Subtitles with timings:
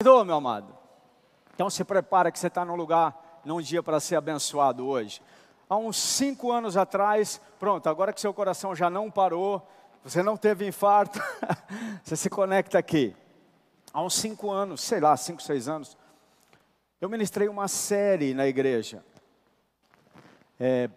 [0.00, 0.72] Perdoa, meu amado.
[1.52, 5.20] Então se prepara que você está num lugar, num dia para ser abençoado hoje.
[5.68, 9.60] Há uns cinco anos atrás, pronto, agora que seu coração já não parou,
[10.04, 11.20] você não teve infarto,
[12.04, 13.12] você se conecta aqui.
[13.92, 15.96] Há uns cinco anos, sei lá, cinco, seis anos,
[17.00, 19.04] eu ministrei uma série na igreja.
[20.60, 20.88] É,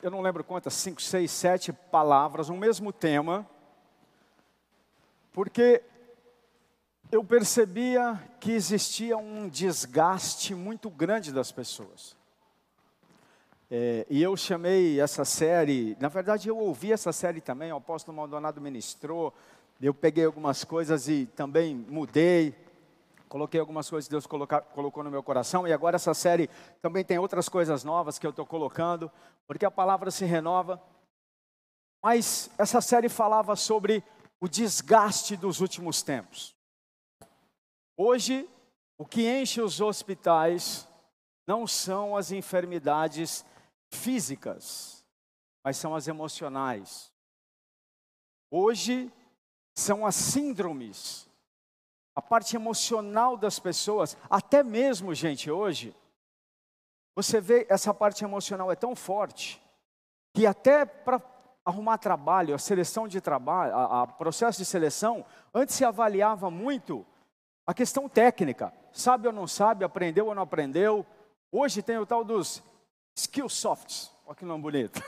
[0.00, 3.44] eu não lembro quantas, cinco, seis, sete palavras, o mesmo tema,
[5.32, 5.82] porque
[7.12, 12.16] eu percebia que existia um desgaste muito grande das pessoas.
[13.70, 18.16] É, e eu chamei essa série, na verdade eu ouvi essa série também, o apóstolo
[18.16, 19.32] Maldonado ministrou,
[19.78, 22.54] eu peguei algumas coisas e também mudei,
[23.28, 26.48] coloquei algumas coisas que Deus coloca, colocou no meu coração, e agora essa série
[26.80, 29.10] também tem outras coisas novas que eu estou colocando,
[29.46, 30.82] porque a palavra se renova.
[32.02, 34.02] Mas essa série falava sobre
[34.40, 36.61] o desgaste dos últimos tempos.
[37.96, 38.48] Hoje,
[38.98, 40.88] o que enche os hospitais
[41.46, 43.44] não são as enfermidades
[43.90, 45.04] físicas,
[45.64, 47.12] mas são as emocionais.
[48.50, 49.12] Hoje
[49.74, 51.28] são as síndromes,
[52.14, 55.94] a parte emocional das pessoas, até mesmo, gente, hoje,
[57.14, 59.62] você vê essa parte emocional é tão forte
[60.34, 61.20] que até para
[61.64, 67.06] arrumar trabalho, a seleção de trabalho, a processo de seleção, antes se avaliava muito
[67.66, 71.06] a questão técnica, sabe ou não sabe, aprendeu ou não aprendeu.
[71.50, 72.62] Hoje tem o tal dos
[73.16, 75.00] skill softs, olha que nome bonito.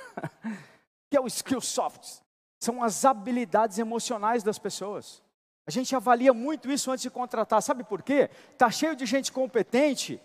[1.11, 2.23] que é o skill softs?
[2.63, 5.23] São as habilidades emocionais das pessoas.
[5.67, 8.31] A gente avalia muito isso antes de contratar, sabe por quê?
[8.53, 10.21] Está cheio de gente competente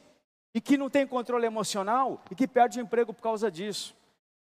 [0.53, 3.95] e que não tem controle emocional e que perde o emprego por causa disso.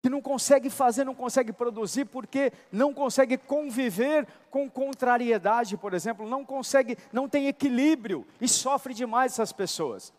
[0.02, 6.28] Que não consegue fazer, não consegue produzir porque não consegue conviver com contrariedade, por exemplo,
[6.28, 10.12] não consegue, não tem equilíbrio e sofre demais essas pessoas.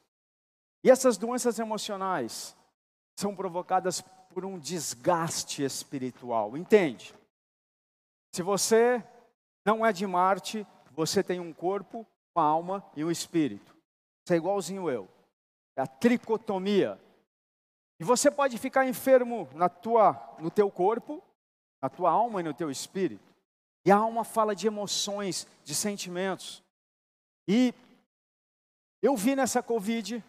[0.83, 2.55] E essas doenças emocionais,
[3.15, 4.01] são provocadas
[4.33, 6.57] por um desgaste espiritual.
[6.57, 7.13] Entende?
[8.33, 9.03] Se você
[9.66, 12.05] não é de Marte, você tem um corpo,
[12.35, 13.75] uma alma e um espírito.
[14.25, 15.07] Você é igualzinho eu.
[15.75, 16.99] É a tricotomia.
[17.99, 21.21] E você pode ficar enfermo na tua, no teu corpo,
[21.81, 23.33] na tua alma e no teu espírito.
[23.85, 26.63] E a alma fala de emoções, de sentimentos.
[27.47, 27.73] E
[29.01, 30.23] eu vi nessa Covid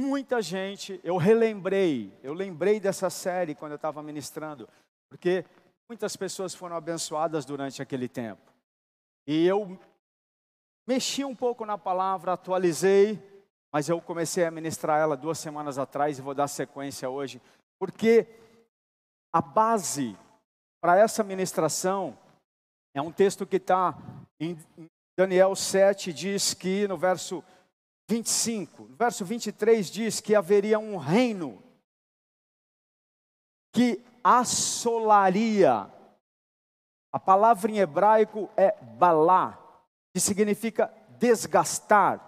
[0.00, 4.68] Muita gente, eu relembrei, eu lembrei dessa série quando eu estava ministrando,
[5.08, 5.44] porque
[5.88, 8.54] muitas pessoas foram abençoadas durante aquele tempo.
[9.26, 9.76] E eu
[10.86, 13.20] mexi um pouco na palavra, atualizei,
[13.72, 17.40] mas eu comecei a ministrar ela duas semanas atrás e vou dar sequência hoje,
[17.78, 18.26] porque
[19.32, 20.16] a base
[20.80, 22.18] para essa ministração
[22.94, 23.96] é um texto que está
[24.40, 24.56] em
[25.18, 27.42] Daniel 7, diz que no verso
[28.08, 31.62] 25, verso 23 diz que haveria um reino
[33.74, 35.90] que assolaria.
[37.12, 39.58] A palavra em hebraico é balá,
[40.14, 42.27] que significa desgastar.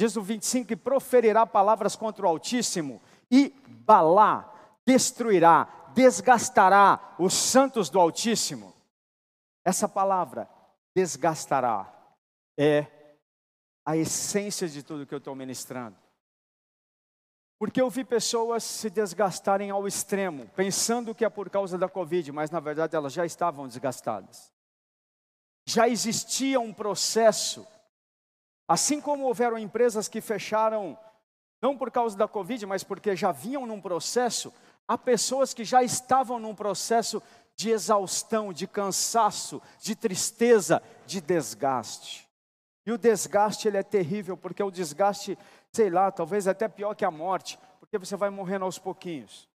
[0.00, 3.50] Diz o 25 que proferirá palavras contra o Altíssimo e
[3.84, 4.50] balá
[4.86, 8.72] destruirá, desgastará os santos do Altíssimo.
[9.62, 10.48] Essa palavra
[10.96, 11.86] desgastará
[12.58, 12.86] é
[13.84, 15.98] a essência de tudo que eu estou ministrando.
[17.58, 22.32] Porque eu vi pessoas se desgastarem ao extremo, pensando que é por causa da Covid,
[22.32, 24.50] mas na verdade elas já estavam desgastadas.
[25.66, 27.68] Já existia um processo,
[28.70, 30.96] assim como houveram empresas que fecharam,
[31.60, 34.54] não por causa da Covid, mas porque já vinham num processo,
[34.86, 37.20] há pessoas que já estavam num processo
[37.56, 42.28] de exaustão, de cansaço, de tristeza, de desgaste.
[42.86, 45.36] E o desgaste ele é terrível, porque o desgaste,
[45.72, 49.48] sei lá, talvez até pior que a morte, porque você vai morrendo aos pouquinhos.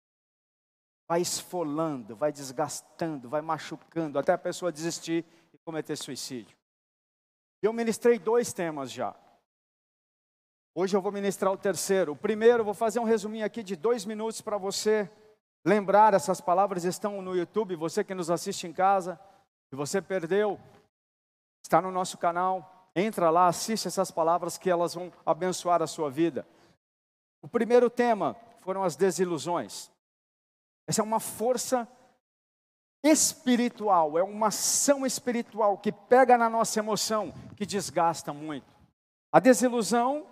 [1.08, 6.63] Vai esfolando, vai desgastando, vai machucando, até a pessoa desistir e cometer suicídio.
[7.64, 9.16] Eu ministrei dois temas já.
[10.74, 12.12] Hoje eu vou ministrar o terceiro.
[12.12, 15.10] O primeiro, eu vou fazer um resuminho aqui de dois minutos para você
[15.64, 16.12] lembrar.
[16.12, 17.74] Essas palavras estão no YouTube.
[17.76, 19.18] Você que nos assiste em casa,
[19.70, 20.60] se você perdeu,
[21.64, 22.90] está no nosso canal.
[22.94, 26.46] Entra lá, assiste essas palavras que elas vão abençoar a sua vida.
[27.40, 29.90] O primeiro tema foram as desilusões.
[30.86, 31.88] Essa é uma força
[33.04, 38.66] espiritual, é uma ação espiritual que pega na nossa emoção, que desgasta muito.
[39.30, 40.26] A desilusão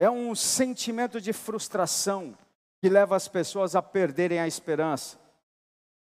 [0.00, 2.36] é um sentimento de frustração
[2.80, 5.18] que leva as pessoas a perderem a esperança,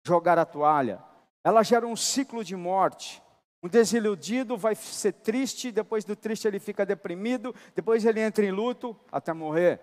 [0.07, 1.03] jogar a toalha.
[1.43, 3.23] Ela gera um ciclo de morte,
[3.65, 8.51] Um desiludido vai ser triste, depois do triste ele fica deprimido, depois ele entra em
[8.51, 9.81] luto até morrer.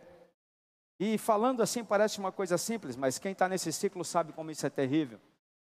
[1.00, 4.68] E falando assim parece uma coisa simples, mas quem está nesse ciclo sabe como isso
[4.68, 5.20] é terrível.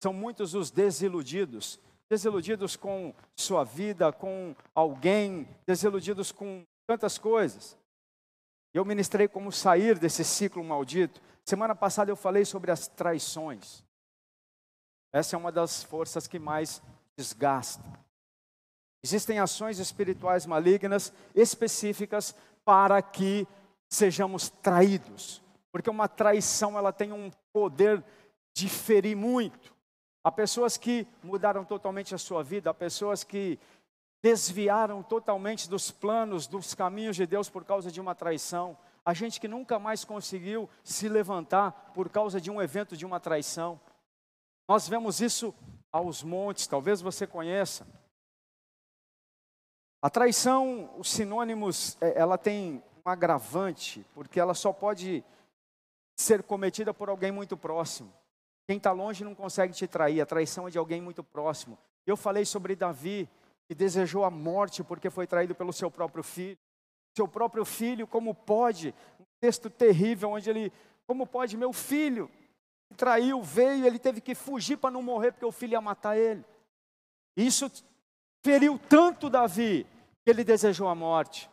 [0.02, 1.78] São muitos os desiludidos,
[2.08, 7.76] desiludidos com sua vida, com alguém, desiludidos com tantas coisas.
[8.72, 11.20] Eu ministrei como sair desse ciclo maldito.
[11.44, 13.82] Semana passada eu falei sobre as traições.
[15.12, 16.82] Essa é uma das forças que mais
[17.16, 18.06] desgasta.
[19.02, 22.34] Existem ações espirituais malignas específicas
[22.64, 23.46] para que
[23.88, 25.40] sejamos traídos,
[25.72, 28.02] porque uma traição ela tem um poder
[28.52, 29.75] de ferir muito.
[30.26, 33.60] Há pessoas que mudaram totalmente a sua vida, há pessoas que
[34.20, 38.76] desviaram totalmente dos planos, dos caminhos de Deus por causa de uma traição.
[39.04, 43.20] Há gente que nunca mais conseguiu se levantar por causa de um evento de uma
[43.20, 43.80] traição.
[44.68, 45.54] Nós vemos isso
[45.92, 47.86] aos montes, talvez você conheça.
[50.02, 55.22] A traição, os sinônimos, é, ela tem um agravante, porque ela só pode
[56.18, 58.12] ser cometida por alguém muito próximo.
[58.66, 61.78] Quem está longe não consegue te trair, a traição é de alguém muito próximo.
[62.04, 63.28] Eu falei sobre Davi,
[63.68, 66.58] que desejou a morte porque foi traído pelo seu próprio filho.
[67.16, 68.94] Seu próprio filho, como pode?
[69.20, 70.72] Um texto terrível onde ele,
[71.06, 72.30] como pode, meu filho,
[72.96, 76.44] traiu, veio, ele teve que fugir para não morrer porque o filho ia matar ele.
[77.36, 77.70] Isso
[78.44, 79.86] feriu tanto Davi
[80.24, 81.48] que ele desejou a morte.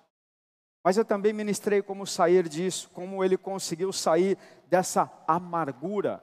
[0.84, 4.38] Mas eu também ministrei como sair disso, como ele conseguiu sair
[4.68, 6.22] dessa amargura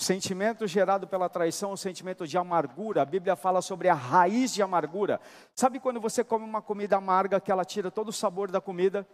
[0.00, 4.54] o sentimento gerado pela traição, o sentimento de amargura, a Bíblia fala sobre a raiz
[4.54, 5.20] de amargura.
[5.54, 9.06] Sabe quando você come uma comida amarga que ela tira todo o sabor da comida?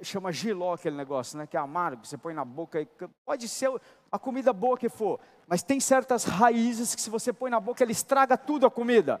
[0.00, 1.44] chama giló aquele negócio, né?
[1.44, 2.86] Que é amargo, você põe na boca e
[3.26, 3.68] pode ser
[4.12, 5.18] a comida boa que for,
[5.48, 9.20] mas tem certas raízes que se você põe na boca ele estraga tudo a comida.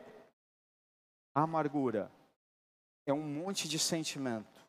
[1.34, 2.12] A amargura
[3.04, 4.64] é um monte de sentimento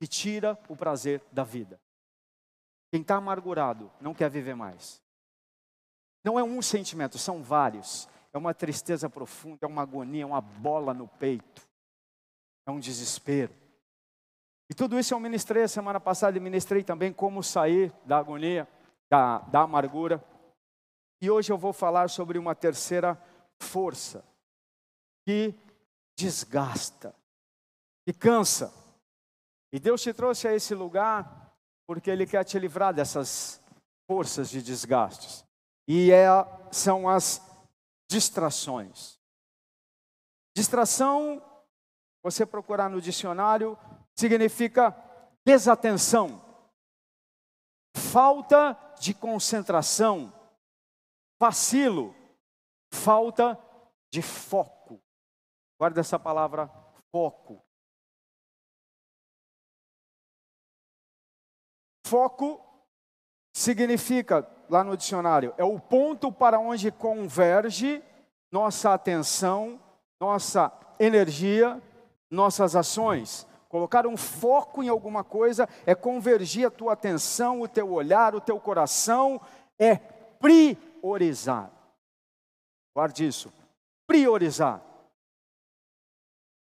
[0.00, 1.78] que tira o prazer da vida.
[2.90, 5.02] Quem está amargurado não quer viver mais.
[6.24, 8.08] Não é um sentimento, são vários.
[8.32, 11.66] É uma tristeza profunda, é uma agonia, é uma bola no peito,
[12.66, 13.52] é um desespero.
[14.70, 18.68] E tudo isso eu ministrei a semana passada e ministrei também como sair da agonia,
[19.10, 20.22] da, da amargura.
[21.22, 23.20] E hoje eu vou falar sobre uma terceira
[23.58, 24.22] força
[25.26, 25.54] que
[26.16, 27.14] desgasta,
[28.06, 28.72] que cansa.
[29.72, 31.47] E Deus te trouxe a esse lugar
[31.88, 33.64] porque Ele quer te livrar dessas
[34.06, 35.42] forças de desgastes.
[35.88, 36.26] E é,
[36.70, 37.40] são as
[38.10, 39.18] distrações.
[40.54, 41.42] Distração,
[42.22, 43.78] você procurar no dicionário,
[44.14, 44.94] significa
[45.46, 46.44] desatenção,
[47.96, 50.30] falta de concentração,
[51.40, 52.14] vacilo,
[52.92, 53.58] falta
[54.12, 55.00] de foco.
[55.80, 56.68] Guarda essa palavra
[57.10, 57.64] foco.
[62.08, 62.58] Foco
[63.52, 68.02] significa, lá no dicionário, é o ponto para onde converge
[68.50, 69.78] nossa atenção,
[70.18, 71.82] nossa energia,
[72.30, 73.46] nossas ações.
[73.68, 78.40] Colocar um foco em alguma coisa é convergir a tua atenção, o teu olhar, o
[78.40, 79.38] teu coração,
[79.78, 81.70] é priorizar.
[82.96, 83.52] Guarde isso.
[84.06, 84.80] Priorizar.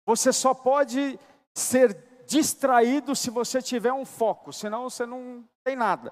[0.03, 1.19] Você só pode
[1.53, 6.11] ser distraído se você tiver um foco, senão você não tem nada.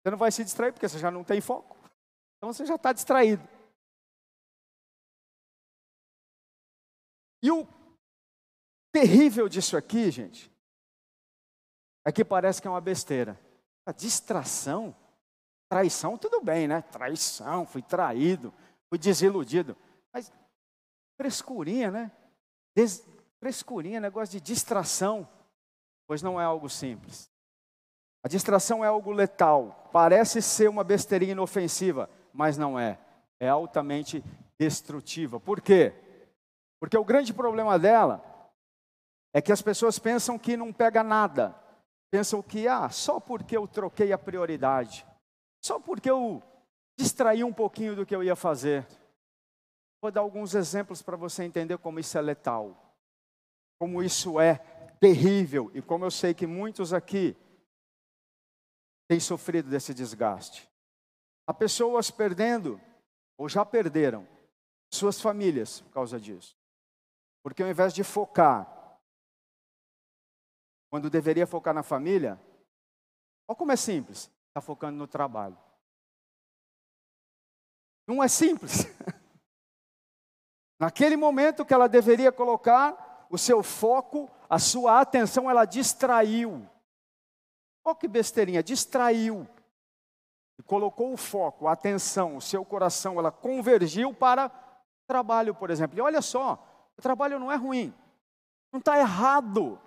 [0.00, 1.76] Você não vai se distrair porque você já não tem foco.
[2.36, 3.46] Então você já está distraído.
[7.42, 7.66] E o
[8.92, 10.50] terrível disso aqui, gente,
[12.04, 13.38] é que parece que é uma besteira.
[13.84, 14.94] A distração,
[15.68, 16.82] traição, tudo bem, né?
[16.82, 18.54] Traição, fui traído,
[18.88, 19.76] fui desiludido.
[20.12, 20.32] Mas
[21.20, 22.12] frescurinha, né?
[22.76, 23.04] Des
[23.38, 25.28] Frescurinha, negócio de distração,
[26.06, 27.30] pois não é algo simples.
[28.22, 32.98] A distração é algo letal, parece ser uma besteirinha inofensiva, mas não é.
[33.38, 34.24] É altamente
[34.58, 35.38] destrutiva.
[35.38, 35.92] Por quê?
[36.80, 38.24] Porque o grande problema dela
[39.34, 41.54] é que as pessoas pensam que não pega nada.
[42.10, 45.06] Pensam que, ah, só porque eu troquei a prioridade,
[45.62, 46.42] só porque eu
[46.98, 48.86] distraí um pouquinho do que eu ia fazer.
[50.00, 52.85] Vou dar alguns exemplos para você entender como isso é letal
[53.78, 54.58] como isso é
[55.00, 57.36] terrível e como eu sei que muitos aqui
[59.08, 60.68] têm sofrido desse desgaste.
[61.46, 62.80] Há pessoas perdendo,
[63.38, 64.26] ou já perderam,
[64.92, 66.56] suas famílias por causa disso.
[67.42, 68.98] Porque ao invés de focar,
[70.90, 72.40] quando deveria focar na família,
[73.48, 75.56] olha como é simples, está focando no trabalho.
[78.06, 78.86] Não é simples.
[80.78, 86.68] Naquele momento que ela deveria colocar o seu foco, a sua atenção, ela distraiu.
[87.84, 89.46] Olha que besteirinha, distraiu.
[90.58, 94.50] E colocou o foco, a atenção, o seu coração, ela convergiu para
[95.06, 95.98] trabalho, por exemplo.
[95.98, 97.94] E olha só, o trabalho não é ruim,
[98.72, 99.78] não está errado.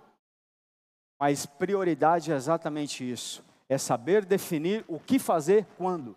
[1.18, 6.16] Mas prioridade é exatamente isso: é saber definir o que fazer quando.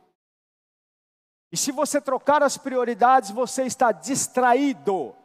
[1.51, 5.15] E se você trocar as prioridades, você está distraído.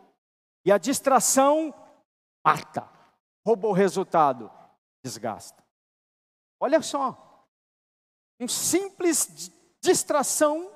[0.65, 1.73] E a distração
[2.49, 2.89] mata,
[3.47, 4.51] rouba o resultado,
[5.05, 5.63] desgasta.
[6.59, 7.47] Olha só,
[8.41, 9.53] um simples
[9.83, 10.73] distração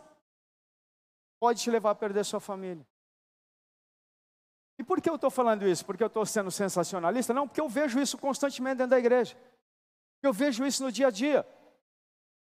[1.41, 2.87] pode te levar a perder sua família.
[4.79, 5.85] E por que eu estou falando isso?
[5.85, 7.33] Porque eu estou sendo sensacionalista?
[7.33, 9.37] Não, porque eu vejo isso constantemente dentro da igreja.
[10.23, 11.47] Eu vejo isso no dia a dia.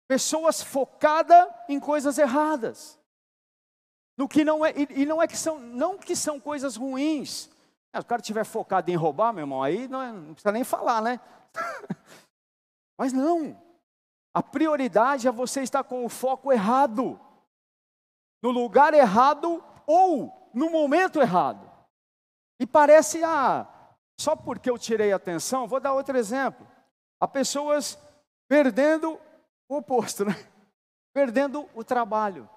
[0.09, 2.99] Pessoas focadas em coisas erradas.
[4.17, 7.51] No que não é, e, não é que são, não que são coisas ruins.
[7.97, 10.65] Se o cara estiver focado em roubar, meu irmão, aí não, é, não precisa nem
[10.65, 11.21] falar, né?
[12.99, 13.61] Mas não.
[14.35, 17.19] A prioridade é você estar com o foco errado,
[18.43, 21.71] no lugar errado ou no momento errado.
[22.61, 23.67] E parece, ah,
[24.21, 26.67] só porque eu tirei atenção, vou dar outro exemplo.
[27.21, 27.99] Há pessoas
[28.49, 29.19] perdendo
[29.69, 30.35] o oposto, né?
[31.15, 32.49] Perdendo o trabalho,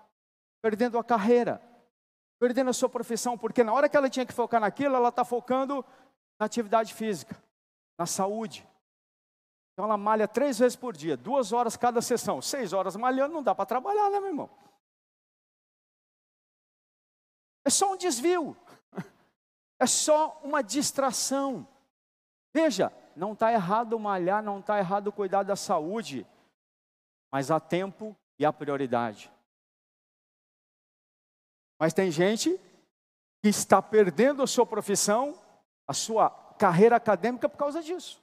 [0.61, 1.61] perdendo a carreira,
[2.39, 5.25] perdendo a sua profissão, porque na hora que ela tinha que focar naquilo, ela está
[5.25, 5.85] focando
[6.39, 7.35] na atividade física,
[7.97, 8.65] na saúde.
[9.73, 13.43] Então ela malha três vezes por dia, duas horas cada sessão, seis horas malhando, não
[13.43, 14.49] dá para trabalhar, né, meu irmão?
[17.65, 18.57] É só um desvio,
[19.79, 21.67] é só uma distração.
[22.53, 26.25] Veja, não está errado malhar, não está errado cuidar da saúde,
[27.31, 29.31] mas há tempo e há prioridade.
[31.79, 32.59] Mas tem gente
[33.41, 35.39] que está perdendo a sua profissão,
[35.87, 38.21] a sua carreira acadêmica por causa disso.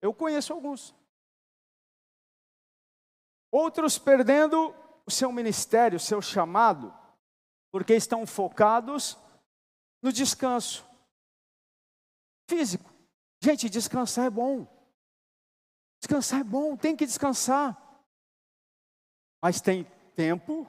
[0.00, 0.94] Eu conheço alguns.
[3.50, 4.74] Outros perdendo
[5.06, 6.94] o seu ministério, o seu chamado,
[7.72, 9.16] porque estão focados
[10.02, 10.86] no descanso
[12.48, 12.92] físico.
[13.42, 14.66] Gente, descansar é bom.
[16.00, 17.76] Descansar é bom, tem que descansar.
[19.42, 19.84] Mas tem
[20.14, 20.66] tempo,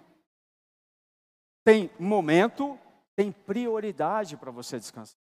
[1.69, 2.79] tem momento,
[3.15, 5.15] tem prioridade para você descansar.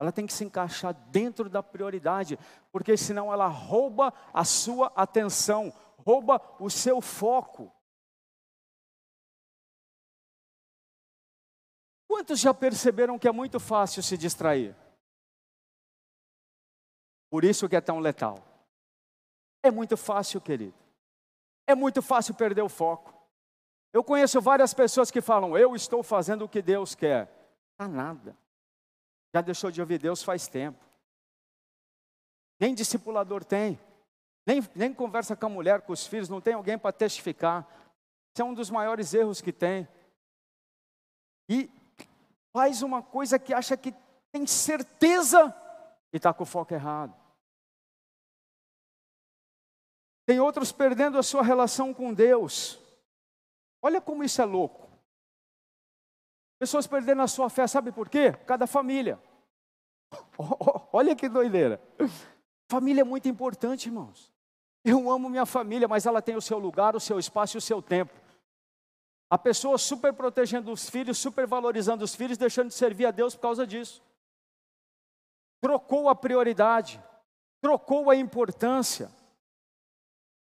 [0.00, 2.38] Ela tem que se encaixar dentro da prioridade,
[2.72, 7.70] porque senão ela rouba a sua atenção, rouba o seu foco.
[12.08, 14.74] Quantos já perceberam que é muito fácil se distrair?
[17.30, 18.42] Por isso que é tão letal.
[19.62, 20.74] É muito fácil, querido.
[21.66, 23.11] É muito fácil perder o foco.
[23.92, 27.30] Eu conheço várias pessoas que falam, eu estou fazendo o que Deus quer.
[27.76, 28.36] Tá nada.
[29.34, 30.82] Já deixou de ouvir Deus faz tempo.
[32.58, 33.78] Nem discipulador tem.
[34.46, 37.66] Nem, nem conversa com a mulher, com os filhos, não tem alguém para testificar.
[38.32, 39.86] Isso é um dos maiores erros que tem.
[41.48, 41.70] E
[42.52, 43.94] faz uma coisa que acha que
[44.32, 45.54] tem certeza
[46.12, 47.14] e está com o foco errado.
[50.24, 52.81] Tem outros perdendo a sua relação com Deus.
[53.82, 54.88] Olha como isso é louco.
[56.58, 58.32] Pessoas perdendo a sua fé, sabe por quê?
[58.46, 59.20] Cada família.
[60.92, 61.82] Olha que doideira.
[62.70, 64.32] Família é muito importante, irmãos.
[64.84, 67.62] Eu amo minha família, mas ela tem o seu lugar, o seu espaço e o
[67.62, 68.12] seu tempo.
[69.28, 73.34] A pessoa super protegendo os filhos, super valorizando os filhos, deixando de servir a Deus
[73.34, 74.02] por causa disso.
[75.60, 77.02] Trocou a prioridade,
[77.60, 79.10] trocou a importância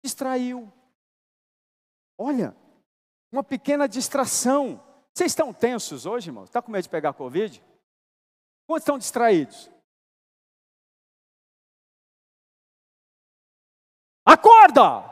[0.03, 0.71] distraiu.
[2.17, 2.57] Olha,
[3.33, 4.83] uma pequena distração.
[5.15, 6.49] Vocês estão tensos hoje, irmãos?
[6.49, 7.63] Está com medo de pegar Covid?
[8.67, 9.71] Quantos estão distraídos?
[14.25, 15.09] Acorda!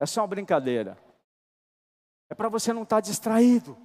[0.00, 0.96] É só uma brincadeira.
[2.30, 3.76] É para você não estar tá distraído.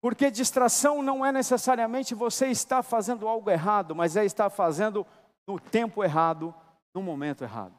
[0.00, 5.06] Porque distração não é necessariamente você estar fazendo algo errado, mas é estar fazendo
[5.46, 6.54] no tempo errado,
[6.94, 7.74] no momento errado.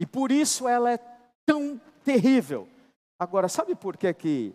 [0.00, 0.98] E por isso ela é
[1.46, 2.66] tão terrível.
[3.18, 4.54] Agora, sabe por que que,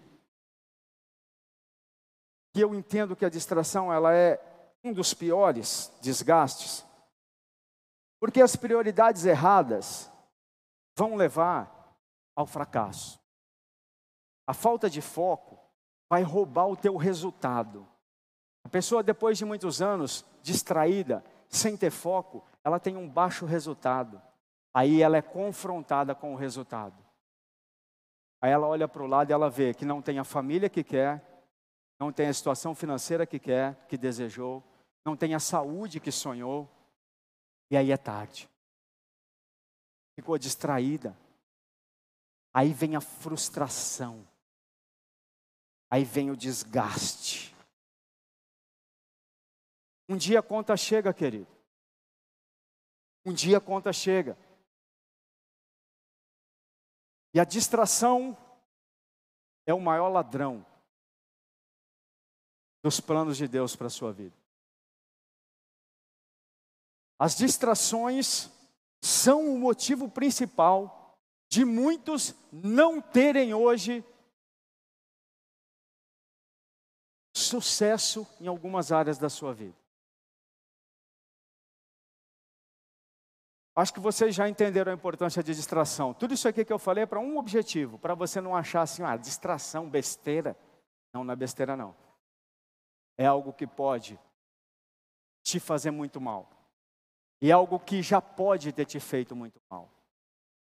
[2.51, 4.41] que eu entendo que a distração ela é
[4.83, 6.83] um dos piores desgastes?
[8.19, 10.11] Porque as prioridades erradas
[10.97, 11.95] vão levar
[12.35, 13.19] ao fracasso.
[14.47, 15.59] A falta de foco
[16.09, 17.87] vai roubar o teu resultado.
[18.63, 24.19] A pessoa, depois de muitos anos distraída, sem ter foco, ela tem um baixo resultado.
[24.73, 27.02] Aí ela é confrontada com o resultado.
[28.43, 30.83] Aí ela olha para o lado e ela vê que não tem a família que
[30.83, 31.23] quer,
[31.97, 34.61] não tem a situação financeira que quer, que desejou,
[35.05, 36.69] não tem a saúde que sonhou,
[37.71, 38.49] e aí é tarde.
[40.17, 41.17] Ficou distraída.
[42.53, 44.27] Aí vem a frustração.
[45.89, 47.55] Aí vem o desgaste.
[50.09, 51.47] Um dia a conta chega, querido.
[53.25, 54.37] Um dia a conta chega.
[57.33, 58.37] E a distração
[59.65, 60.65] é o maior ladrão
[62.83, 64.35] dos planos de Deus para a sua vida.
[67.17, 68.51] As distrações
[69.01, 71.17] são o motivo principal
[71.49, 74.03] de muitos não terem hoje
[77.33, 79.82] sucesso em algumas áreas da sua vida.
[83.75, 86.13] Acho que vocês já entenderam a importância de distração.
[86.13, 89.01] Tudo isso aqui que eu falei é para um objetivo, para você não achar assim,
[89.01, 90.55] ah, distração, besteira.
[91.11, 91.95] Não, não é besteira não.
[93.17, 94.19] É algo que pode
[95.43, 96.49] te fazer muito mal.
[97.41, 99.89] E é algo que já pode ter te feito muito mal.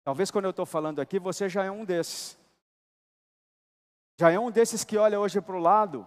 [0.05, 2.37] Talvez quando eu estou falando aqui, você já é um desses.
[4.19, 6.07] Já é um desses que olha hoje para o lado.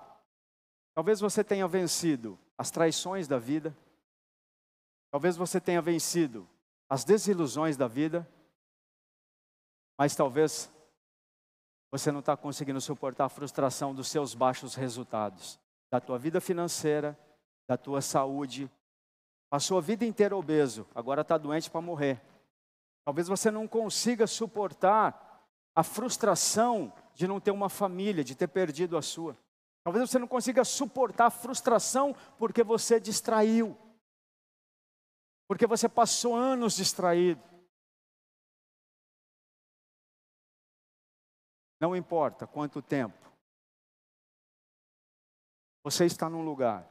[0.93, 3.75] Talvez você tenha vencido as traições da vida.
[5.09, 6.47] Talvez você tenha vencido
[6.91, 8.27] as desilusões da vida,
[9.97, 10.69] mas talvez
[11.89, 15.57] você não está conseguindo suportar a frustração dos seus baixos resultados,
[15.89, 17.17] da tua vida financeira,
[17.65, 18.69] da tua saúde.
[19.49, 22.21] Passou a vida inteira obeso, agora está doente para morrer.
[23.05, 28.97] Talvez você não consiga suportar a frustração de não ter uma família, de ter perdido
[28.97, 29.37] a sua.
[29.81, 33.77] Talvez você não consiga suportar a frustração porque você distraiu
[35.51, 37.43] porque você passou anos distraído.
[41.77, 43.29] Não importa quanto tempo,
[45.83, 46.89] você está num lugar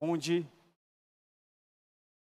[0.00, 0.48] onde,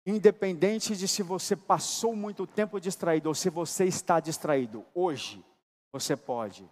[0.06, 5.42] independente de se você passou muito tempo distraído ou se você está distraído, hoje
[5.94, 6.70] você pode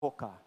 [0.00, 0.42] focar.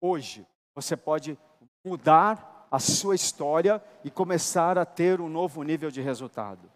[0.00, 0.44] Hoje
[0.74, 1.38] você pode
[1.84, 6.68] mudar a sua história e começar a ter um novo nível de resultado.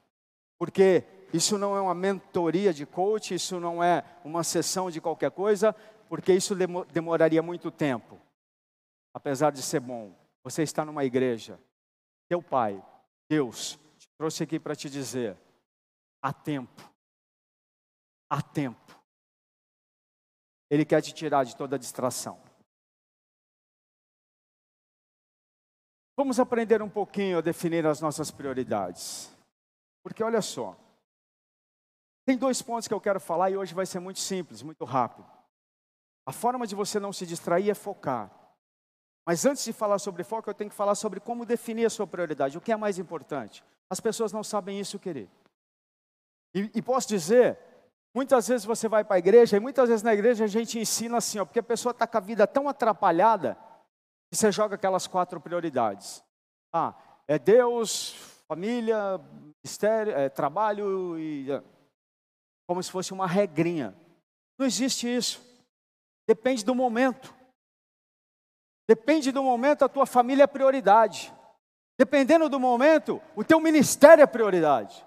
[0.57, 1.03] Porque
[1.35, 5.75] isso não é uma mentoria de coach, isso não é uma sessão de qualquer coisa,
[6.09, 6.55] porque isso
[6.93, 8.17] demoraria muito tempo.
[9.13, 11.59] Apesar de ser bom, você está numa igreja,
[12.29, 12.81] teu pai,
[13.29, 15.37] Deus, te trouxe aqui para te dizer:
[16.23, 16.81] há tempo,
[18.31, 18.97] há tempo.
[20.71, 22.48] Ele quer te tirar de toda distração.
[26.19, 29.31] Vamos aprender um pouquinho a definir as nossas prioridades.
[30.03, 30.77] Porque olha só,
[32.27, 35.25] tem dois pontos que eu quero falar e hoje vai ser muito simples, muito rápido.
[36.27, 38.33] A forma de você não se distrair é focar.
[39.25, 42.05] Mas antes de falar sobre foco, eu tenho que falar sobre como definir a sua
[42.05, 42.59] prioridade.
[42.59, 43.63] O que é mais importante?
[43.89, 45.31] As pessoas não sabem isso, querido.
[46.53, 47.57] E, e posso dizer,
[48.13, 51.19] muitas vezes você vai para a igreja e muitas vezes na igreja a gente ensina
[51.19, 53.57] assim, ó, porque a pessoa está com a vida tão atrapalhada
[54.33, 56.23] e você joga aquelas quatro prioridades.
[56.73, 56.95] Ah,
[57.27, 58.15] é Deus,
[58.47, 59.21] família,
[59.65, 61.63] mistério, é, trabalho e é,
[62.67, 63.97] como se fosse uma regrinha.
[64.59, 65.41] Não existe isso.
[66.27, 67.35] Depende do momento.
[68.89, 71.33] Depende do momento, a tua família é prioridade.
[71.99, 75.05] Dependendo do momento, o teu ministério é prioridade.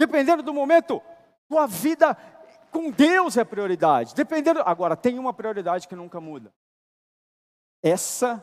[0.00, 1.00] Dependendo do momento,
[1.48, 2.14] tua vida
[2.72, 4.14] com Deus é prioridade.
[4.14, 6.52] Dependendo, agora tem uma prioridade que nunca muda.
[7.84, 8.42] Essa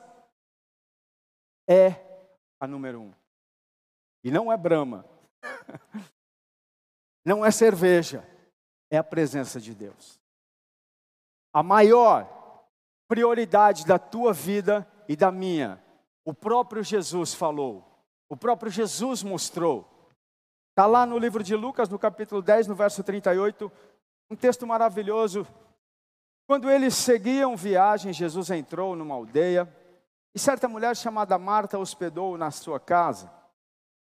[1.68, 1.96] é
[2.60, 3.14] a número um.
[4.24, 5.04] E não é brama.
[7.26, 8.28] Não é cerveja.
[8.90, 10.20] É a presença de Deus.
[11.54, 12.66] A maior
[13.08, 15.84] prioridade da tua vida e da minha.
[16.26, 17.84] O próprio Jesus falou.
[18.28, 20.10] O próprio Jesus mostrou.
[20.72, 23.72] Está lá no livro de Lucas, no capítulo 10, no verso 38,
[24.32, 25.46] um texto maravilhoso
[26.48, 29.74] quando eles seguiam viagem, Jesus entrou numa aldeia
[30.34, 33.32] e certa mulher chamada Marta hospedou na sua casa.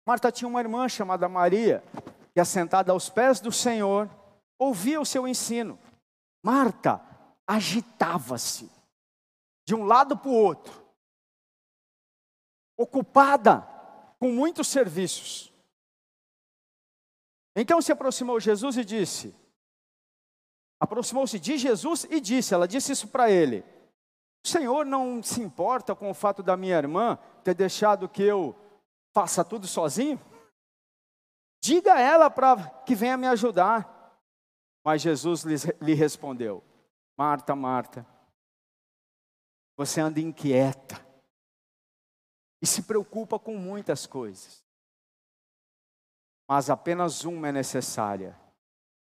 [0.06, 1.84] Marta tinha uma irmã chamada Maria,
[2.34, 4.10] que assentada aos pés do Senhor,
[4.58, 5.80] ouvia o seu ensino.
[6.44, 7.02] Marta
[7.48, 8.72] agitava-se
[9.66, 10.86] de um lado para o outro,
[12.78, 13.62] ocupada
[14.20, 15.52] com muitos serviços.
[17.56, 19.36] Então se aproximou Jesus e disse:
[20.82, 23.64] aproximou-se de Jesus e disse: ela disse isso para ele.
[24.44, 28.56] O Senhor não se importa com o fato da minha irmã ter deixado que eu
[29.14, 30.20] faça tudo sozinho?
[31.64, 34.18] Diga a ela para que venha me ajudar.
[34.84, 35.44] Mas Jesus
[35.80, 36.64] lhe respondeu:
[37.16, 38.04] Marta, Marta,
[39.78, 41.00] você anda inquieta
[42.60, 44.66] e se preocupa com muitas coisas.
[46.50, 48.36] Mas apenas uma é necessária.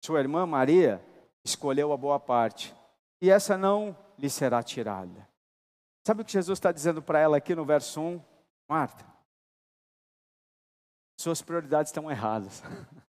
[0.05, 1.12] Sua irmã Maria
[1.45, 2.75] escolheu a boa parte,
[3.21, 5.29] e essa não lhe será tirada.
[6.07, 8.23] Sabe o que Jesus está dizendo para ela aqui no verso 1?
[8.69, 9.05] Marta,
[11.17, 12.63] suas prioridades estão erradas.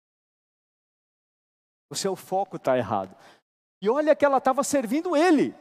[1.90, 3.16] O seu foco está errado.
[3.80, 5.56] E olha que ela estava servindo ele.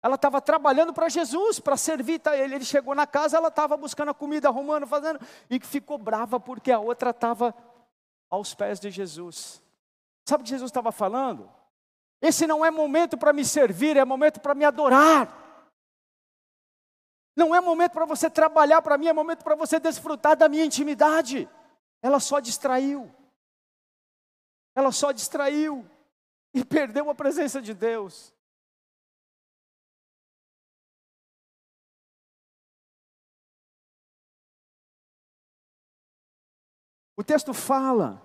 [0.00, 2.54] Ela estava trabalhando para Jesus, para servir tá, ele.
[2.54, 5.18] Ele chegou na casa, ela estava buscando a comida, arrumando, fazendo,
[5.50, 7.52] e ficou brava porque a outra estava
[8.30, 9.60] aos pés de Jesus.
[10.28, 11.48] Sabe o que Jesus estava falando?
[12.20, 15.46] Esse não é momento para me servir, é momento para me adorar.
[17.36, 20.64] Não é momento para você trabalhar para mim, é momento para você desfrutar da minha
[20.64, 21.48] intimidade.
[22.02, 23.14] Ela só distraiu.
[24.74, 25.88] Ela só distraiu
[26.52, 28.34] e perdeu a presença de Deus.
[37.16, 38.22] O texto fala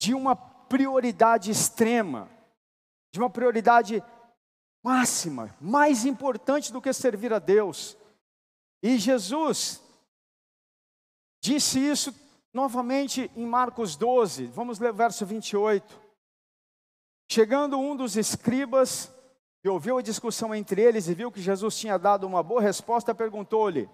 [0.00, 2.28] de uma prioridade extrema,
[3.12, 4.02] de uma prioridade
[4.82, 7.96] máxima, mais importante do que servir a Deus.
[8.82, 9.82] E Jesus
[11.40, 12.14] disse isso
[12.52, 16.00] novamente em Marcos 12, vamos ler o verso 28.
[17.30, 19.12] Chegando um dos escribas,
[19.60, 23.14] que ouviu a discussão entre eles e viu que Jesus tinha dado uma boa resposta,
[23.14, 23.88] perguntou-lhe: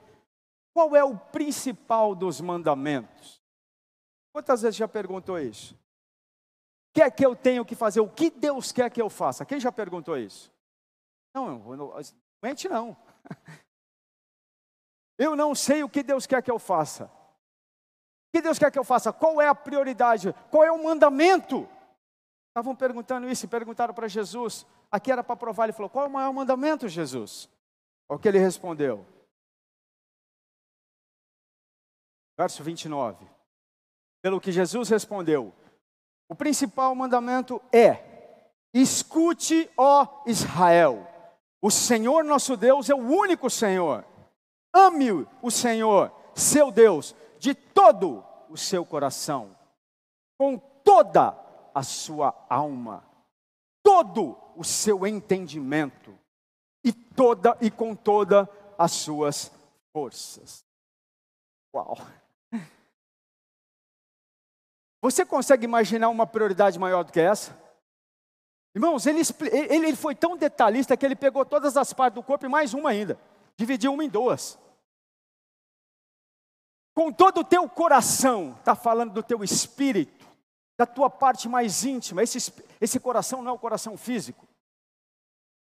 [0.72, 3.42] Qual é o principal dos mandamentos?
[4.32, 5.76] Quantas vezes já perguntou isso?
[6.94, 7.98] Que é que eu tenho que fazer?
[7.98, 9.44] O que Deus quer que eu faça?
[9.44, 10.50] Quem já perguntou isso?
[11.34, 11.60] Não,
[12.40, 12.96] mente não.
[15.16, 17.04] Eu não sei o que Deus quer que eu faça.
[17.04, 19.12] O que Deus quer que eu faça?
[19.12, 20.34] Qual é a prioridade?
[20.50, 21.68] Qual é o mandamento?
[22.48, 24.66] Estavam perguntando isso e perguntaram para Jesus.
[24.90, 25.64] Aqui era para provar.
[25.64, 27.48] Ele falou: Qual é o maior mandamento, Jesus?
[28.08, 29.06] O que ele respondeu.
[32.36, 33.24] Verso 29.
[34.20, 35.54] Pelo que Jesus respondeu:
[36.28, 41.06] O principal mandamento é: escute, ó Israel,
[41.62, 44.04] o Senhor nosso Deus é o único Senhor.
[44.74, 49.56] Ame o Senhor, seu Deus, de todo o seu coração,
[50.36, 51.38] com toda
[51.74, 53.04] a sua alma,
[53.82, 56.18] todo o seu entendimento
[56.84, 59.50] e toda e com toda as suas
[59.92, 60.64] forças.
[61.74, 61.96] Uau!
[65.04, 67.54] Você consegue imaginar uma prioridade maior do que essa?
[68.74, 69.20] Irmãos, ele,
[69.68, 72.88] ele, foi tão detalhista que ele pegou todas as partes do corpo e mais uma
[72.88, 73.20] ainda.
[73.54, 74.58] Dividiu uma em duas.
[76.94, 80.26] Com todo o teu coração, está falando do teu espírito,
[80.78, 82.22] da tua parte mais íntima.
[82.22, 84.48] Esse, esse coração não é o coração físico.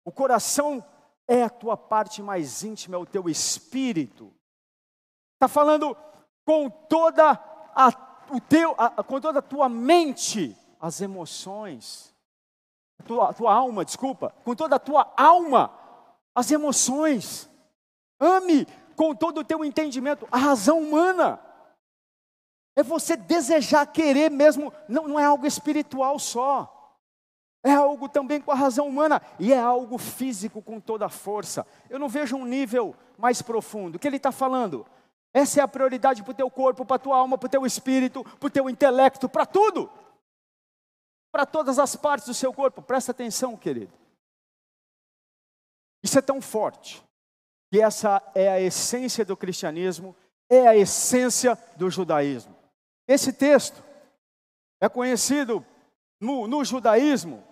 [0.06, 0.82] O coração
[1.28, 4.34] é a tua parte mais íntima, é o teu espírito.
[5.34, 5.94] Está falando
[6.46, 7.32] com toda
[7.76, 12.14] a o teu, a, com toda a tua mente, as emoções,
[13.00, 15.72] a tua, a tua alma, desculpa, com toda a tua alma,
[16.34, 17.50] as emoções.
[18.20, 21.40] Ame com todo o teu entendimento, a razão humana.
[22.76, 26.72] É você desejar, querer mesmo, não, não é algo espiritual só.
[27.64, 31.66] É algo também com a razão humana e é algo físico com toda a força.
[31.90, 33.96] Eu não vejo um nível mais profundo.
[33.96, 34.86] O que ele está falando?
[35.36, 37.66] Essa é a prioridade para o teu corpo, para a tua alma, para o teu
[37.66, 39.92] espírito, para o teu intelecto, para tudo.
[41.30, 42.82] Para todas as partes do seu corpo.
[42.82, 43.92] Presta atenção, querido.
[46.02, 47.04] Isso é tão forte
[47.70, 50.16] que essa é a essência do cristianismo,
[50.50, 52.56] é a essência do judaísmo.
[53.06, 53.84] Esse texto
[54.80, 55.66] é conhecido
[56.18, 57.44] no, no judaísmo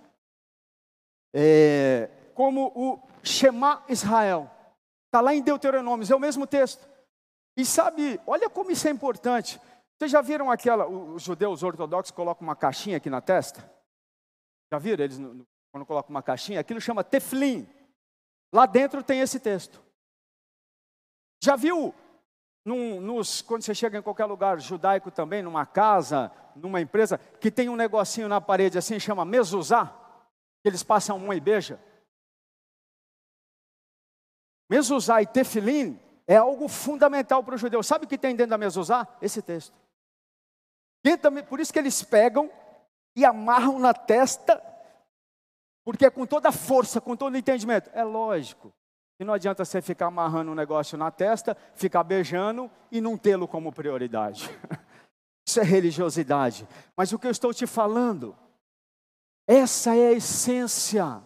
[1.36, 4.50] é, como o Shema Israel.
[5.08, 6.93] Está lá em Deuteronômio, é o mesmo texto.
[7.56, 9.60] E sabe, olha como isso é importante.
[9.98, 13.70] Vocês já viram aquela, os judeus ortodoxos colocam uma caixinha aqui na testa?
[14.72, 15.18] Já viram eles
[15.72, 16.60] quando colocam uma caixinha?
[16.60, 17.68] Aquilo chama teflim.
[18.52, 19.82] Lá dentro tem esse texto.
[21.44, 21.94] Já viu
[22.66, 27.52] num, nos, quando você chega em qualquer lugar judaico também, numa casa, numa empresa, que
[27.52, 29.88] tem um negocinho na parede assim, chama mezuzá,
[30.62, 31.80] que eles passam uma e beija?
[34.70, 37.84] Mezuzá e tefilim é algo fundamental para o judeu.
[37.84, 39.08] Sabe o que tem dentro da mezuzá?
[39.22, 39.74] Esse texto.
[41.50, 42.50] Por isso que eles pegam
[43.16, 44.62] e amarram na testa,
[45.84, 47.90] porque é com toda a força, com todo o entendimento.
[47.94, 48.74] É lógico
[49.18, 53.48] que não adianta você ficar amarrando um negócio na testa, ficar beijando e não tê-lo
[53.48, 54.50] como prioridade.
[55.46, 56.68] Isso é religiosidade.
[56.96, 58.36] Mas o que eu estou te falando,
[59.46, 61.22] essa é a essência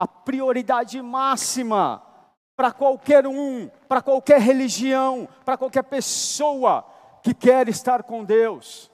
[0.00, 2.02] a prioridade máxima
[2.60, 6.84] para qualquer um, para qualquer religião, para qualquer pessoa
[7.22, 8.90] que quer estar com Deus.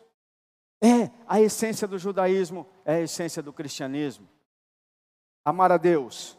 [0.81, 4.29] É a essência do judaísmo, é a essência do cristianismo.
[5.45, 6.39] Amar a Deus,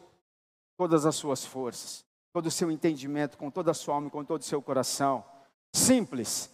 [0.74, 4.40] todas as suas forças, todo o seu entendimento, com toda a sua alma com todo
[4.40, 5.22] o seu coração.
[5.70, 6.50] Simples.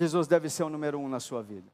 [0.00, 1.71] Jesus deve ser o número um na sua vida.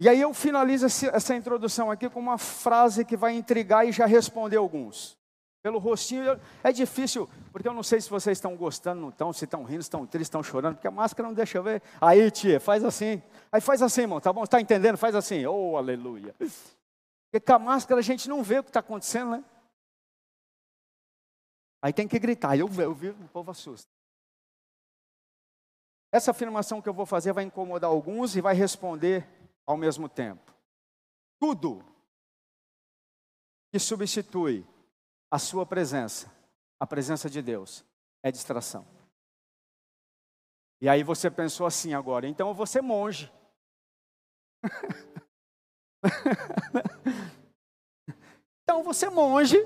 [0.00, 4.06] E aí eu finalizo essa introdução aqui com uma frase que vai intrigar e já
[4.06, 5.18] responder alguns.
[5.60, 9.44] Pelo rostinho, é difícil, porque eu não sei se vocês estão gostando, não estão, se
[9.44, 11.82] estão rindo, se estão tristes, estão chorando, porque a máscara não deixa eu ver.
[12.00, 13.20] Aí, tia, faz assim.
[13.50, 14.44] Aí faz assim, irmão, tá bom?
[14.44, 14.96] Está entendendo?
[14.96, 15.44] Faz assim.
[15.46, 16.32] Oh, aleluia.
[16.38, 19.44] Porque com a máscara a gente não vê o que está acontecendo, né?
[21.82, 22.56] Aí tem que gritar.
[22.56, 23.90] Eu, eu vi, o povo assusta.
[26.12, 29.28] Essa afirmação que eu vou fazer vai incomodar alguns e vai responder
[29.68, 30.52] ao mesmo tempo.
[31.38, 31.84] Tudo
[33.70, 34.66] que substitui
[35.30, 36.34] a sua presença,
[36.80, 37.84] a presença de Deus,
[38.22, 38.88] é distração.
[40.80, 43.30] E aí você pensou assim agora, então eu vou ser monge.
[48.62, 49.58] então você monge,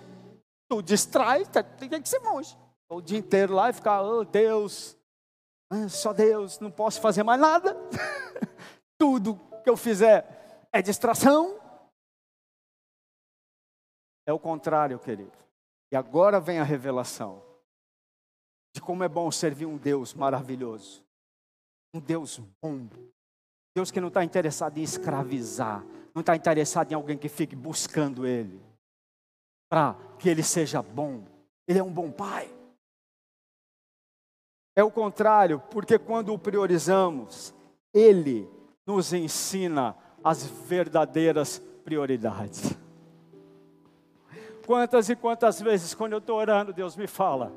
[0.69, 1.45] tu distrai,
[1.79, 2.59] tem que ser monge.
[2.91, 4.99] O dia inteiro lá e ficar, oh Deus,
[5.71, 7.77] ah, só Deus, não posso fazer mais nada.
[8.99, 11.61] Tudo que eu fizer é distração.
[14.27, 15.37] É o contrário, querido.
[15.91, 17.43] E agora vem a revelação
[18.75, 21.05] de como é bom servir um Deus maravilhoso.
[21.95, 22.89] Um Deus bom.
[23.75, 28.27] Deus que não está interessado em escravizar, não está interessado em alguém que fique buscando
[28.27, 28.61] Ele,
[29.69, 31.25] para que Ele seja bom.
[31.67, 32.51] Ele é um bom Pai.
[34.75, 37.55] É o contrário, porque quando o priorizamos,
[37.93, 38.49] Ele
[38.87, 42.77] nos ensina as verdadeiras prioridades.
[44.67, 47.53] Quantas e quantas vezes, quando eu estou orando, Deus me fala: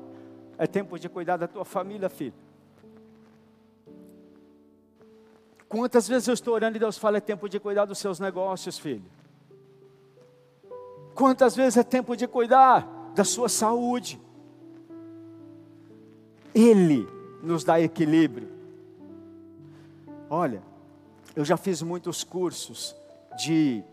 [0.58, 2.34] é tempo de cuidar da tua família, filho.
[5.68, 8.78] Quantas vezes eu estou orando e Deus fala: é tempo de cuidar dos seus negócios,
[8.78, 9.04] filho.
[11.14, 14.20] Quantas vezes é tempo de cuidar da sua saúde.
[16.54, 17.08] Ele
[17.42, 18.48] nos dá equilíbrio.
[20.28, 20.62] Olha,
[21.36, 22.96] eu já fiz muitos cursos
[23.36, 23.84] de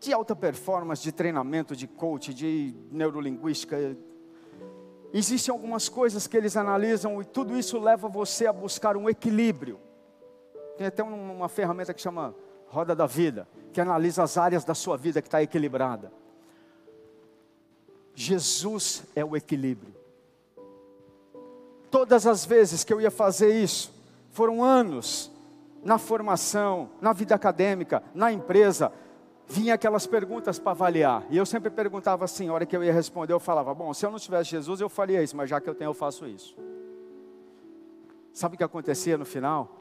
[0.00, 3.76] de alta performance, de treinamento, de coach, de neurolinguística.
[5.12, 9.78] Existem algumas coisas que eles analisam e tudo isso leva você a buscar um equilíbrio.
[10.78, 12.34] Tem até uma ferramenta que chama
[12.66, 16.10] Roda da Vida, que analisa as áreas da sua vida que está equilibrada.
[18.14, 19.99] Jesus é o equilíbrio.
[21.90, 23.92] Todas as vezes que eu ia fazer isso,
[24.30, 25.30] foram anos
[25.82, 28.92] na formação, na vida acadêmica, na empresa,
[29.48, 31.26] vinha aquelas perguntas para avaliar.
[31.30, 34.06] E eu sempre perguntava assim, a hora que eu ia responder, eu falava: "Bom, se
[34.06, 36.56] eu não tivesse Jesus, eu faria isso, mas já que eu tenho, eu faço isso".
[38.32, 39.76] Sabe o que acontecia no final?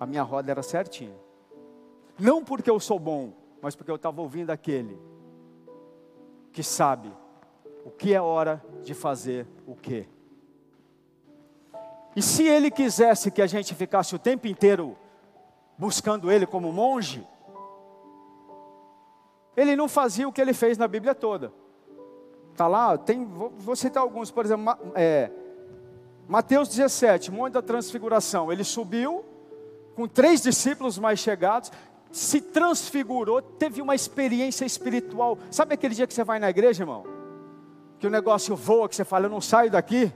[0.00, 1.14] A minha roda era certinha.
[2.18, 4.98] Não porque eu sou bom, mas porque eu estava ouvindo aquele
[6.52, 7.10] que sabe
[7.84, 10.06] o que é hora de fazer o quê.
[12.14, 14.96] E se ele quisesse que a gente ficasse o tempo inteiro
[15.78, 17.26] buscando ele como monge,
[19.56, 21.52] ele não fazia o que ele fez na Bíblia toda.
[22.50, 25.30] Está lá, tem, vou, vou, citar alguns, por exemplo, é,
[26.28, 28.52] Mateus 17, Monte da Transfiguração.
[28.52, 29.24] Ele subiu
[29.94, 31.72] com três discípulos mais chegados,
[32.10, 35.38] se transfigurou, teve uma experiência espiritual.
[35.50, 37.04] Sabe aquele dia que você vai na igreja, irmão?
[37.98, 40.12] Que o negócio voa, que você fala, eu não saio daqui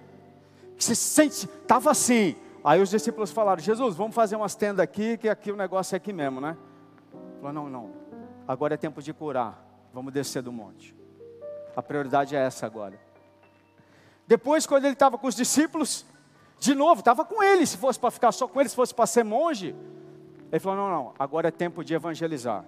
[0.79, 2.37] se sente, estava assim.
[2.65, 5.97] Aí os discípulos falaram: Jesus, vamos fazer umas tendas aqui, que aqui o negócio é
[5.97, 6.57] aqui mesmo, né?
[7.41, 7.91] Falou: Não, não,
[8.47, 10.95] agora é tempo de curar, vamos descer do monte.
[11.75, 12.99] A prioridade é essa agora.
[14.27, 16.05] Depois, quando ele estava com os discípulos,
[16.59, 19.07] de novo, estava com eles, se fosse para ficar só com eles, se fosse para
[19.07, 19.75] ser monge,
[20.51, 22.65] ele falou: Não, não, agora é tempo de evangelizar.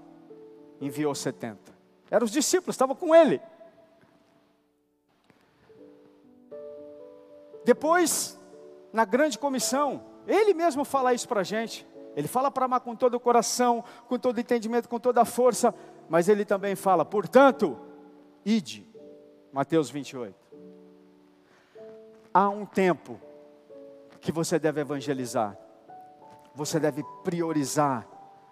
[0.81, 1.59] Enviou 70.
[2.11, 3.40] Eram os discípulos, estava com ele.
[7.69, 8.41] Depois,
[8.95, 11.87] na grande comissão, ele mesmo fala isso para a gente.
[12.17, 15.25] Ele fala para amar com todo o coração, com todo o entendimento, com toda a
[15.27, 15.75] força,
[16.09, 17.79] mas ele também fala, portanto,
[18.43, 18.89] ide.
[19.53, 20.35] Mateus 28.
[22.33, 23.21] Há um tempo
[24.19, 25.55] que você deve evangelizar,
[26.55, 28.09] você deve priorizar,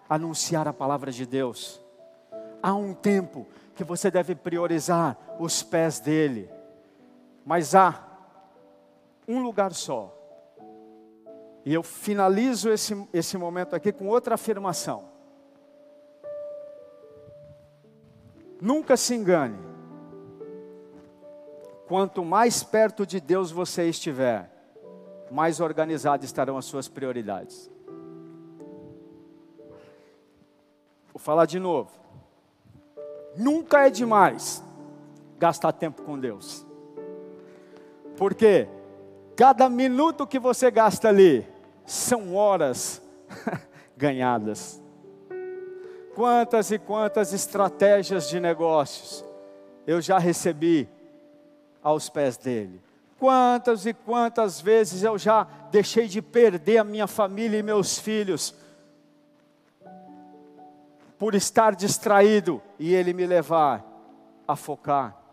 [0.07, 1.81] anunciar a palavra de Deus.
[2.61, 6.51] Há um tempo que você deve priorizar os pés dele,
[7.43, 8.06] mas há
[9.27, 10.13] um lugar só.
[11.65, 15.09] E eu finalizo esse, esse momento aqui com outra afirmação.
[18.61, 19.57] Nunca se engane.
[21.87, 24.49] Quanto mais perto de Deus você estiver,
[25.29, 27.69] mais organizadas estarão as suas prioridades.
[31.13, 31.91] Vou falar de novo.
[33.35, 34.63] Nunca é demais
[35.37, 36.65] gastar tempo com Deus.
[38.17, 38.67] Porque
[39.37, 41.47] cada minuto que você gasta ali
[41.85, 42.99] são horas
[43.95, 44.81] ganhadas.
[46.15, 49.23] Quantas e quantas estratégias de negócios
[49.85, 50.89] eu já recebi
[51.83, 52.81] aos pés dele.
[53.19, 58.55] Quantas e quantas vezes eu já deixei de perder a minha família e meus filhos
[61.19, 63.85] por estar distraído e ele me levar
[64.47, 65.26] a focar.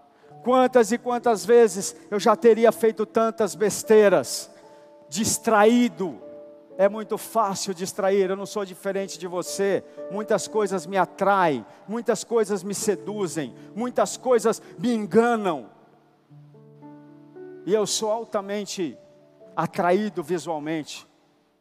[0.44, 4.50] Quantas e quantas vezes eu já teria feito tantas besteiras,
[5.08, 6.20] distraído.
[6.76, 9.82] É muito fácil distrair, eu não sou diferente de você.
[10.10, 15.70] Muitas coisas me atraem, muitas coisas me seduzem, muitas coisas me enganam.
[17.64, 18.98] E eu sou altamente
[19.56, 21.06] atraído visualmente.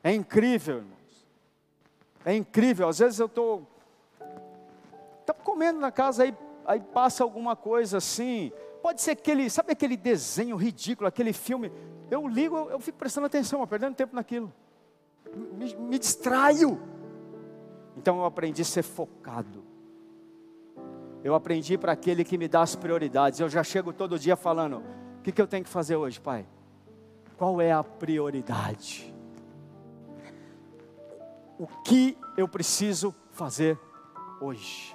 [0.04, 1.28] É incrível, irmãos.
[2.26, 2.90] É incrível.
[2.90, 3.66] Às vezes eu estou
[5.26, 8.52] tá comendo na casa, aí, aí passa alguma coisa assim.
[8.84, 11.72] Pode ser aquele, sabe aquele desenho ridículo, aquele filme.
[12.12, 14.52] Eu ligo, eu, eu fico prestando atenção, perdendo tempo naquilo.
[15.54, 16.78] Me, me distraio.
[17.96, 19.64] Então eu aprendi a ser focado.
[21.24, 23.40] Eu aprendi para aquele que me dá as prioridades.
[23.40, 24.84] Eu já chego todo dia falando:
[25.20, 26.46] o que, que eu tenho que fazer hoje, pai?
[27.38, 29.16] Qual é a prioridade?
[31.58, 33.80] O que eu preciso fazer
[34.42, 34.94] hoje?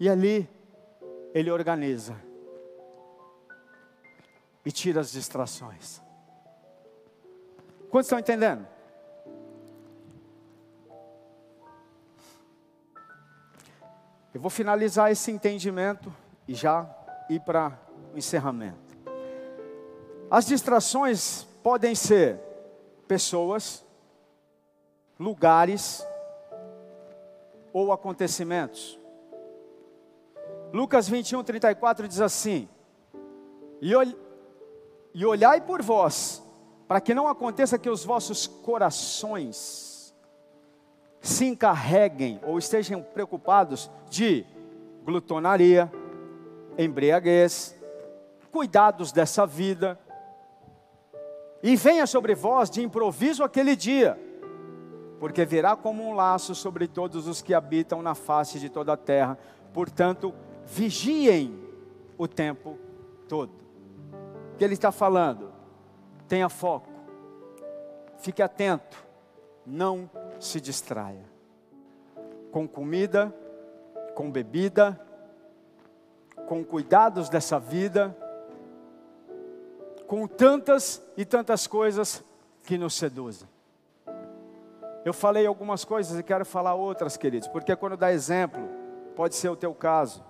[0.00, 0.48] E ali
[1.34, 2.16] ele organiza
[4.64, 6.00] e tira as distrações.
[7.90, 8.66] Quantos estão entendendo?
[14.32, 16.14] Eu vou finalizar esse entendimento
[16.46, 16.88] e já
[17.28, 17.76] ir para
[18.14, 18.78] o encerramento.
[20.30, 22.38] As distrações podem ser
[23.08, 23.84] pessoas,
[25.18, 26.06] lugares
[27.72, 28.99] ou acontecimentos.
[30.72, 32.68] Lucas 21, 34 diz assim:
[33.80, 34.06] E, ol
[35.12, 36.42] e olhai por vós,
[36.86, 40.14] para que não aconteça que os vossos corações
[41.20, 44.46] se encarreguem ou estejam preocupados de
[45.04, 45.92] glutonaria,
[46.78, 47.76] embriaguez,
[48.52, 49.98] cuidados dessa vida,
[51.62, 54.18] e venha sobre vós de improviso aquele dia,
[55.18, 58.96] porque virá como um laço sobre todos os que habitam na face de toda a
[58.96, 59.36] terra.
[59.74, 60.34] Portanto,
[60.66, 61.58] vigiem
[62.16, 62.78] o tempo
[63.28, 63.52] todo.
[64.54, 65.52] O que ele está falando?
[66.28, 66.88] Tenha foco,
[68.18, 69.04] fique atento,
[69.66, 71.24] não se distraia.
[72.52, 73.34] Com comida,
[74.14, 75.00] com bebida,
[76.46, 78.16] com cuidados dessa vida,
[80.06, 82.24] com tantas e tantas coisas
[82.64, 83.48] que nos seduzem.
[85.04, 88.68] Eu falei algumas coisas e quero falar outras, queridos, porque quando dá exemplo,
[89.16, 90.22] pode ser o teu caso.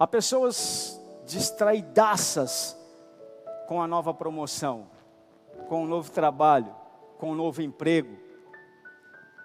[0.00, 2.74] Há pessoas distraidaças
[3.68, 4.86] com a nova promoção,
[5.68, 6.74] com o novo trabalho,
[7.18, 8.16] com o novo emprego,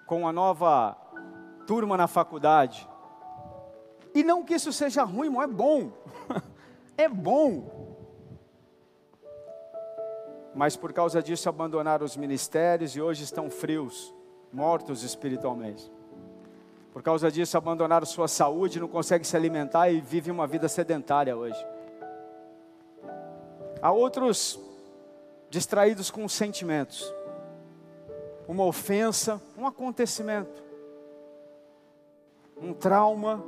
[0.07, 0.95] com a nova
[1.67, 2.87] turma na faculdade.
[4.13, 5.91] E não que isso seja ruim, mas é bom.
[6.97, 7.97] é bom.
[10.55, 14.15] Mas por causa disso abandonaram os ministérios e hoje estão frios,
[14.53, 15.91] mortos espiritualmente.
[16.95, 21.35] Por causa disso, abandonaram sua saúde, não conseguem se alimentar e vivem uma vida sedentária
[21.35, 21.59] hoje.
[23.81, 24.57] Há outros
[25.49, 27.13] distraídos com sentimentos,
[28.47, 30.63] uma ofensa, um acontecimento,
[32.55, 33.43] um trauma,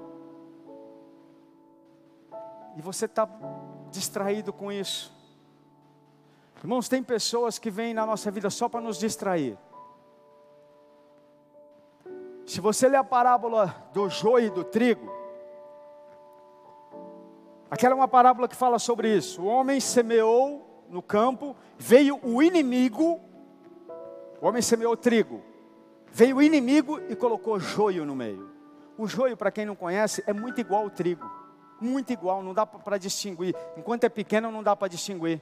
[2.75, 3.29] e você está
[3.89, 5.09] distraído com isso.
[6.61, 9.57] Irmãos, tem pessoas que vêm na nossa vida só para nos distrair.
[12.47, 15.13] Se você ler a parábola do joio e do trigo,
[17.69, 19.41] aquela é uma parábola que fala sobre isso.
[19.41, 23.19] O homem semeou no campo, veio o inimigo,
[24.41, 25.43] o homem semeou trigo,
[26.09, 28.49] veio o inimigo e colocou joio no meio.
[28.97, 31.29] O joio, para quem não conhece, é muito igual ao trigo,
[31.81, 33.53] muito igual, não dá para distinguir.
[33.75, 35.41] Enquanto é pequeno, não dá para distinguir.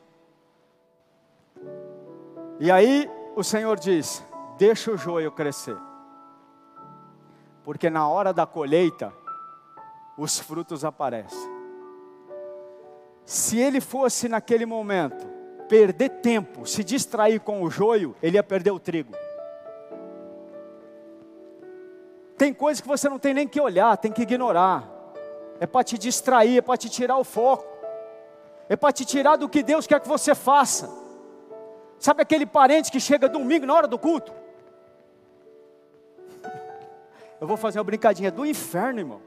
[2.59, 4.25] E aí o Senhor diz:
[4.57, 5.77] Deixa o joio crescer
[7.65, 9.11] porque na hora da colheita,
[10.15, 11.49] os frutos aparecem.
[13.25, 15.25] Se ele fosse naquele momento
[15.67, 19.13] perder tempo, se distrair com o joio, ele ia perder o trigo.
[22.37, 24.87] Tem coisas que você não tem nem que olhar, tem que ignorar.
[25.59, 27.65] É para te distrair, é para te tirar o foco.
[28.69, 30.87] É para te tirar do que Deus quer que você faça.
[31.97, 34.44] Sabe aquele parente que chega domingo na hora do culto?
[37.45, 39.21] Eu vou fazer uma brincadinha do inferno, irmão.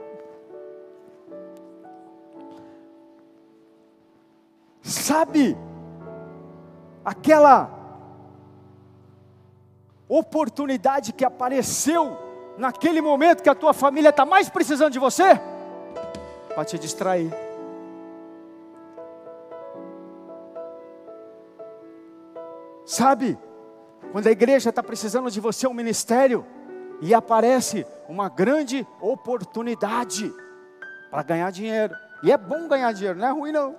[4.83, 5.57] Sabe
[7.05, 7.71] aquela
[10.09, 12.19] oportunidade que apareceu
[12.59, 15.41] naquele momento que a tua família está mais precisando de você?
[16.53, 17.33] Para te distrair.
[22.85, 23.39] Sabe,
[24.11, 26.45] quando a igreja está precisando de você, um ministério,
[27.01, 30.33] e aparece uma grande oportunidade
[31.11, 31.95] para ganhar dinheiro.
[32.23, 33.77] E é bom ganhar dinheiro, não é ruim não.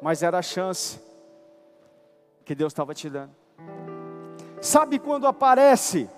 [0.00, 1.00] Mas era a chance
[2.44, 3.32] que Deus estava te dando.
[4.60, 6.08] Sabe quando aparece?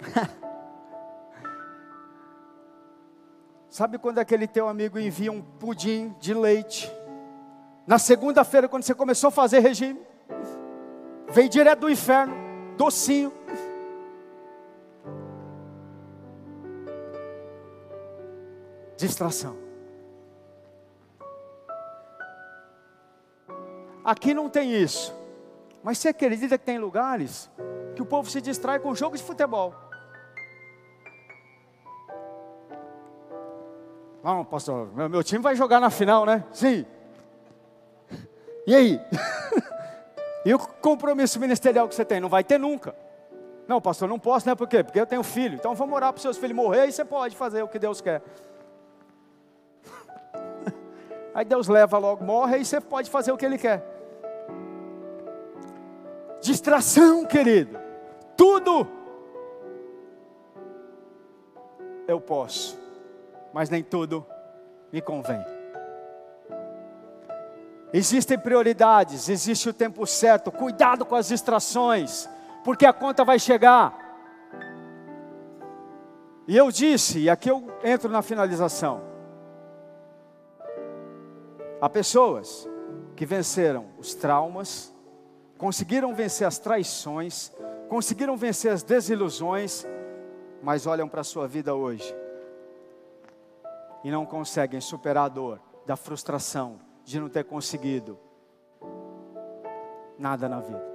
[3.68, 6.90] Sabe quando aquele teu amigo envia um pudim de leite?
[7.86, 10.00] Na segunda-feira, quando você começou a fazer regime,
[11.28, 12.34] veio direto do inferno,
[12.76, 13.32] docinho.
[19.00, 19.56] Distração.
[24.04, 25.14] Aqui não tem isso.
[25.82, 27.50] Mas você acredita que tem lugares
[27.96, 29.74] que o povo se distrai com jogo de futebol?
[34.22, 36.44] Não, pastor, meu, meu time vai jogar na final, né?
[36.52, 36.84] Sim.
[38.66, 39.00] E aí?
[40.44, 42.20] e o compromisso ministerial que você tem?
[42.20, 42.94] Não vai ter nunca.
[43.66, 44.54] Não, pastor, não posso, né?
[44.54, 44.84] Por quê?
[44.84, 45.54] Porque eu tenho filho.
[45.54, 48.02] Então vamos orar para os seus filhos morrer e você pode fazer o que Deus
[48.02, 48.20] quer.
[51.34, 53.84] Aí Deus leva logo, morre e você pode fazer o que Ele quer.
[56.40, 57.78] Distração, querido.
[58.36, 58.86] Tudo
[62.08, 62.78] eu posso,
[63.52, 64.26] mas nem tudo
[64.92, 65.44] me convém.
[67.92, 70.50] Existem prioridades, existe o tempo certo.
[70.50, 72.28] Cuidado com as distrações,
[72.64, 73.98] porque a conta vai chegar.
[76.48, 79.09] E eu disse, e aqui eu entro na finalização.
[81.80, 82.68] Há pessoas
[83.16, 84.94] que venceram os traumas,
[85.56, 87.50] conseguiram vencer as traições,
[87.88, 89.86] conseguiram vencer as desilusões,
[90.62, 92.14] mas olham para a sua vida hoje
[94.04, 98.18] e não conseguem superar a dor da frustração de não ter conseguido
[100.18, 100.90] nada na vida.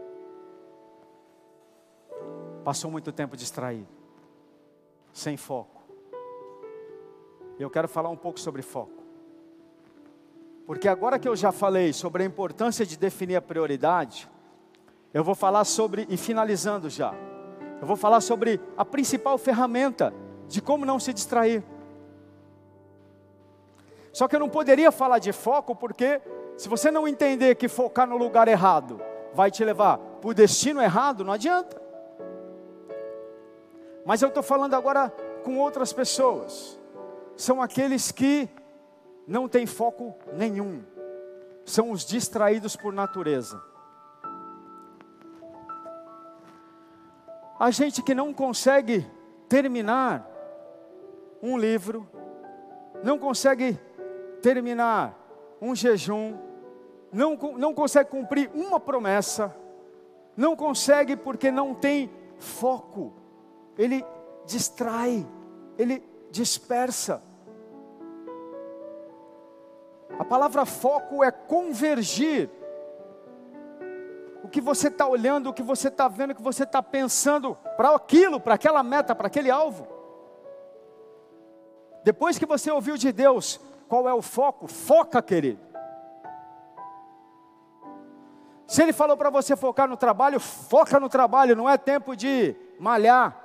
[2.63, 3.87] Passou muito tempo distraído,
[5.11, 5.83] sem foco.
[7.59, 9.04] Eu quero falar um pouco sobre foco.
[10.65, 14.27] Porque agora que eu já falei sobre a importância de definir a prioridade,
[15.13, 17.13] eu vou falar sobre, e finalizando já,
[17.79, 20.13] eu vou falar sobre a principal ferramenta
[20.47, 21.63] de como não se distrair.
[24.11, 26.21] Só que eu não poderia falar de foco, porque
[26.57, 28.99] se você não entender que focar no lugar errado
[29.33, 31.81] vai te levar para o destino errado, não adianta.
[34.05, 35.09] Mas eu estou falando agora
[35.43, 36.79] com outras pessoas.
[37.35, 38.49] São aqueles que
[39.27, 40.83] não têm foco nenhum.
[41.65, 43.61] São os distraídos por natureza.
[47.59, 49.05] A gente que não consegue
[49.47, 50.29] terminar
[51.41, 52.07] um livro,
[53.03, 53.79] não consegue
[54.41, 55.17] terminar
[55.61, 56.37] um jejum,
[57.11, 59.55] não, não consegue cumprir uma promessa,
[60.35, 63.13] não consegue porque não tem foco,
[63.77, 64.05] ele
[64.45, 65.25] distrai,
[65.77, 67.21] ele dispersa.
[70.25, 72.49] A palavra foco é convergir.
[74.43, 77.55] O que você está olhando, o que você está vendo, o que você está pensando
[77.77, 79.87] para aquilo, para aquela meta, para aquele alvo.
[82.03, 84.67] Depois que você ouviu de Deus, qual é o foco?
[84.67, 85.59] Foca, querido.
[88.65, 92.55] Se ele falou para você focar no trabalho, foca no trabalho, não é tempo de
[92.79, 93.39] malhar.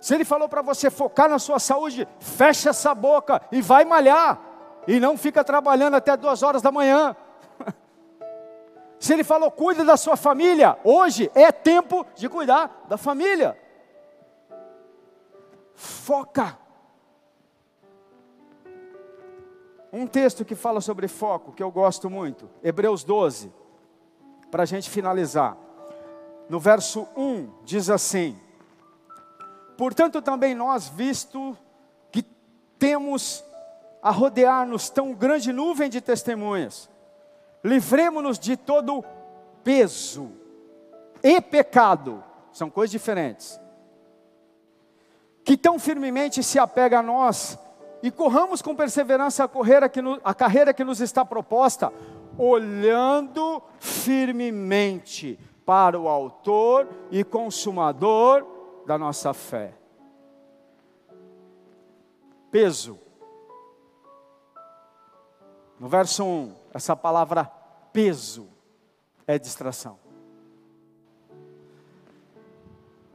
[0.00, 4.46] Se ele falou para você focar na sua saúde, fecha essa boca e vai malhar.
[4.88, 7.14] E não fica trabalhando até duas horas da manhã.
[8.98, 13.54] Se ele falou, cuida da sua família, hoje é tempo de cuidar da família.
[15.74, 16.58] Foca.
[19.92, 23.52] Um texto que fala sobre foco, que eu gosto muito, Hebreus 12,
[24.50, 25.54] para a gente finalizar.
[26.48, 28.40] No verso 1 diz assim:
[29.76, 31.54] Portanto, também nós, visto
[32.10, 32.22] que
[32.78, 33.44] temos
[34.08, 36.88] a rodear-nos tão grande nuvem de testemunhas,
[37.62, 39.04] livremos-nos de todo
[39.62, 40.30] peso
[41.22, 43.60] e pecado, são coisas diferentes,
[45.44, 47.58] que tão firmemente se apega a nós,
[48.02, 51.92] e corramos com perseverança a, que a carreira que nos está proposta,
[52.38, 58.46] olhando firmemente para o Autor e Consumador
[58.86, 59.74] da nossa fé.
[62.50, 63.07] Peso.
[65.78, 67.44] No verso 1, essa palavra
[67.92, 68.48] peso
[69.26, 69.98] é distração.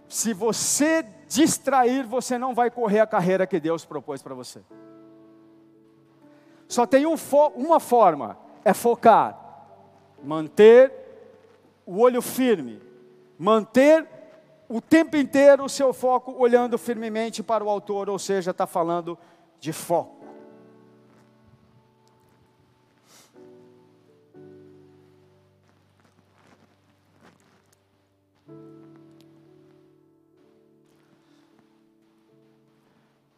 [0.07, 4.61] Se você distrair, você não vai correr a carreira que Deus propôs para você.
[6.67, 7.15] Só tem um
[7.55, 9.37] uma forma, é focar,
[10.23, 10.91] manter
[11.85, 12.81] o olho firme,
[13.37, 14.07] manter
[14.69, 19.17] o tempo inteiro o seu foco olhando firmemente para o autor, ou seja, está falando
[19.59, 20.22] de foco.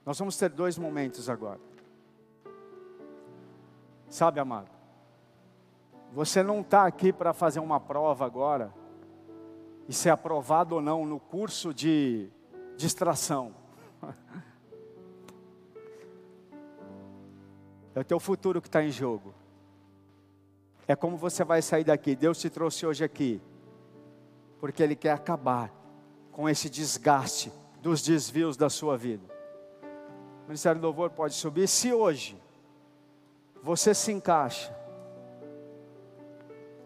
[0.05, 1.59] Nós vamos ter dois momentos agora.
[4.07, 4.69] Sabe, amado?
[6.13, 8.71] Você não está aqui para fazer uma prova agora
[9.89, 12.29] e ser aprovado ou não no curso de
[12.77, 13.53] distração.
[17.93, 19.33] É o teu futuro que está em jogo.
[20.85, 22.13] É como você vai sair daqui.
[22.13, 23.41] Deus te trouxe hoje aqui,
[24.59, 25.73] porque Ele quer acabar
[26.29, 29.34] com esse desgaste dos desvios da sua vida.
[30.45, 31.67] O Ministério do Louvor pode subir.
[31.67, 32.39] Se hoje
[33.63, 34.71] você se encaixa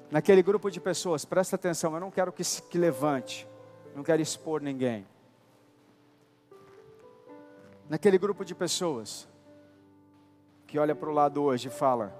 [0.09, 3.45] naquele grupo de pessoas, presta atenção, eu não quero que, se, que levante,
[3.93, 5.05] não quero expor ninguém.
[7.89, 9.27] Naquele grupo de pessoas
[10.65, 12.15] que olha para o lado hoje e fala: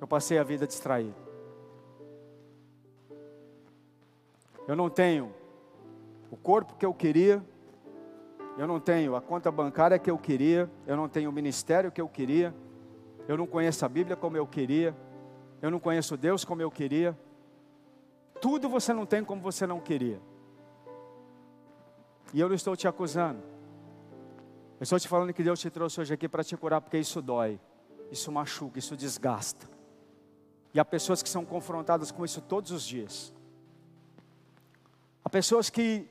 [0.00, 1.14] Eu passei a vida distraído.
[4.66, 5.32] Eu não tenho
[6.28, 7.40] o corpo que eu queria,
[8.58, 12.00] eu não tenho a conta bancária que eu queria, eu não tenho o ministério que
[12.00, 12.52] eu queria,
[13.28, 14.96] eu não conheço a Bíblia como eu queria,
[15.62, 17.16] eu não conheço Deus como eu queria.
[18.40, 20.20] Tudo você não tem como você não queria.
[22.34, 23.40] E eu não estou te acusando.
[24.80, 27.22] Eu estou te falando que Deus te trouxe hoje aqui para te curar, porque isso
[27.22, 27.60] dói,
[28.10, 29.70] isso machuca, isso desgasta.
[30.74, 33.32] E há pessoas que são confrontadas com isso todos os dias.
[35.24, 36.08] Há pessoas que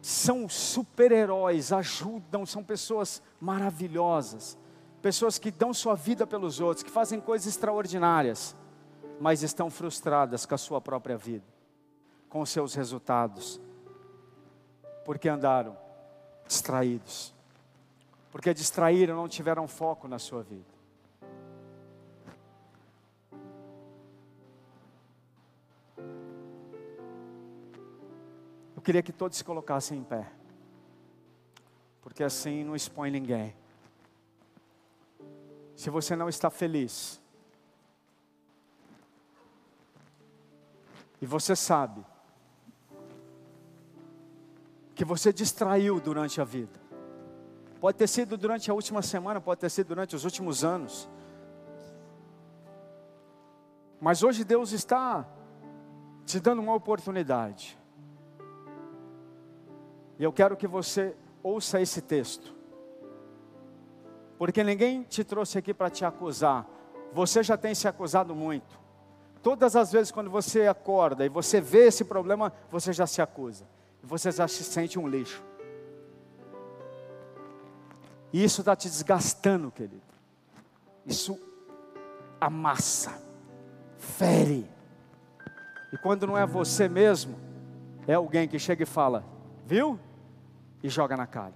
[0.00, 4.56] são super-heróis, ajudam, são pessoas maravilhosas
[5.00, 8.56] pessoas que dão sua vida pelos outros, que fazem coisas extraordinárias,
[9.20, 11.44] mas estão frustradas com a sua própria vida,
[12.28, 13.60] com os seus resultados,
[15.04, 15.76] porque andaram
[16.46, 17.34] distraídos,
[18.30, 20.77] porque distraíram, não tiveram foco na sua vida.
[28.88, 30.26] Queria que todos se colocassem em pé,
[32.00, 33.54] porque assim não expõe ninguém
[35.76, 37.20] se você não está feliz.
[41.20, 42.02] E você sabe
[44.94, 46.80] que você distraiu durante a vida.
[47.82, 51.06] Pode ter sido durante a última semana, pode ter sido durante os últimos anos.
[54.00, 55.28] Mas hoje Deus está
[56.24, 57.78] te dando uma oportunidade.
[60.18, 62.58] E eu quero que você ouça esse texto
[64.38, 66.64] porque ninguém te trouxe aqui para te acusar.
[67.12, 68.78] Você já tem se acusado muito.
[69.42, 73.66] Todas as vezes quando você acorda e você vê esse problema, você já se acusa.
[74.02, 75.42] Você já se sente um lixo.
[78.32, 80.02] E isso está te desgastando, querido.
[81.04, 81.36] Isso
[82.40, 83.20] amassa,
[83.96, 84.70] fere.
[85.92, 87.36] E quando não é você mesmo,
[88.06, 89.24] é alguém que chega e fala,
[89.64, 89.98] viu?
[90.82, 91.54] E joga na cara.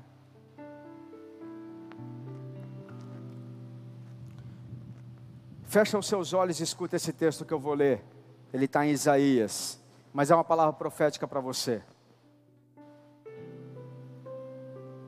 [5.72, 8.04] Fecha os seus olhos e escuta esse texto que eu vou ler.
[8.52, 9.80] Ele está em Isaías,
[10.12, 11.82] mas é uma palavra profética para você.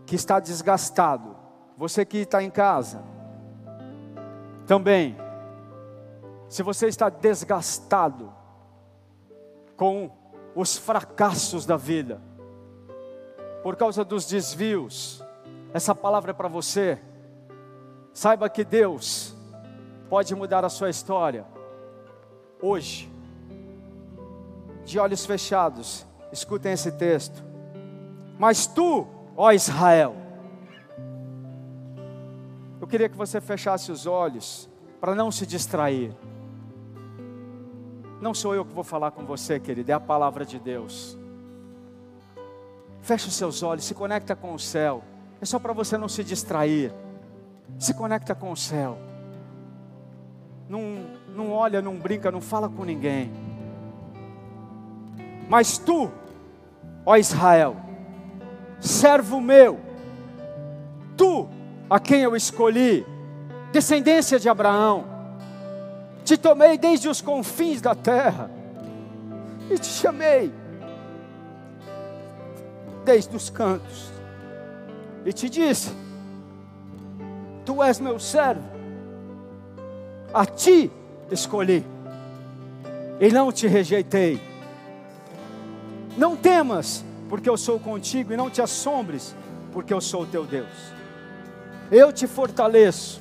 [0.06, 1.36] Que está desgastado.
[1.76, 3.04] Você que está em casa.
[4.66, 5.16] Também.
[6.48, 8.32] Se você está desgastado
[9.76, 10.10] com
[10.54, 12.22] os fracassos da vida,
[13.64, 15.24] por causa dos desvios,
[15.72, 17.00] essa palavra é para você.
[18.12, 19.34] Saiba que Deus
[20.10, 21.46] pode mudar a sua história.
[22.60, 23.10] Hoje,
[24.84, 27.42] de olhos fechados, escutem esse texto.
[28.38, 30.14] Mas tu, ó Israel,
[32.80, 34.68] Eu queria que você fechasse os olhos
[35.00, 36.14] para não se distrair.
[38.20, 41.16] Não sou eu que vou falar com você, querido, é a palavra de Deus.
[43.04, 45.04] Feche os seus olhos, se conecta com o céu.
[45.38, 46.90] É só para você não se distrair.
[47.78, 48.96] Se conecta com o céu.
[50.66, 51.04] Não,
[51.36, 53.30] não olha, não brinca, não fala com ninguém.
[55.50, 56.10] Mas tu,
[57.04, 57.76] ó Israel,
[58.80, 59.78] servo meu,
[61.14, 61.46] tu,
[61.90, 63.06] a quem eu escolhi,
[63.70, 65.04] descendência de Abraão,
[66.24, 68.50] te tomei desde os confins da terra
[69.70, 70.63] e te chamei
[73.04, 74.10] desde os cantos
[75.24, 75.92] e te disse:
[77.64, 78.64] Tu és meu servo,
[80.32, 80.90] a ti
[81.30, 81.84] escolhi
[83.20, 84.40] e não te rejeitei.
[86.16, 89.34] Não temas, porque eu sou contigo, e não te assombres,
[89.72, 90.92] porque eu sou teu Deus.
[91.90, 93.20] Eu te fortaleço,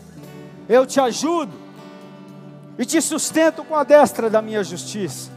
[0.69, 1.51] eu te ajudo
[2.77, 5.31] e te sustento com a destra da minha justiça.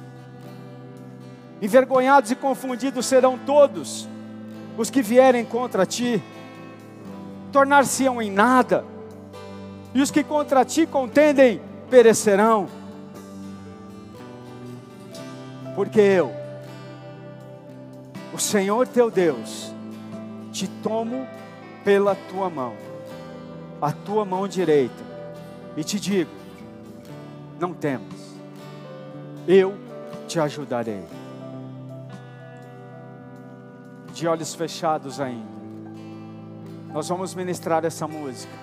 [1.63, 4.07] Envergonhados e confundidos serão todos
[4.77, 6.23] os que vierem contra ti,
[7.53, 8.85] tornar-se-ão em nada,
[9.95, 12.69] e os que contra ti contendem perecerão.
[15.75, 16.31] Porque eu,
[18.33, 19.73] o Senhor teu Deus,
[20.53, 21.27] te tomo
[21.85, 22.75] pela tua mão,
[23.81, 25.05] a tua mão direita,
[25.77, 26.31] e te digo:
[27.59, 28.37] não temas,
[29.47, 29.75] eu
[30.27, 31.16] te ajudarei.
[34.17, 35.45] De olhos fechados ainda,
[36.91, 38.55] nós vamos ministrar essa música.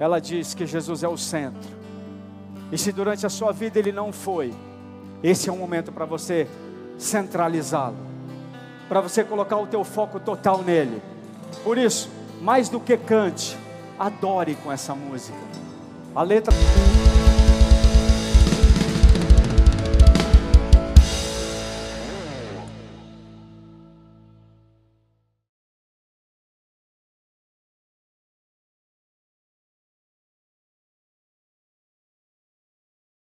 [0.00, 1.70] Ela diz que Jesus é o centro,
[2.72, 4.52] e se durante a sua vida ele não foi,
[5.22, 6.48] esse é um momento para você
[6.98, 7.98] centralizá-lo,
[8.88, 11.00] para você colocar o teu foco total nele.
[11.62, 12.10] Por isso,
[12.42, 13.56] mais do que cante,
[13.96, 15.38] adore com essa música.
[16.16, 16.52] A letra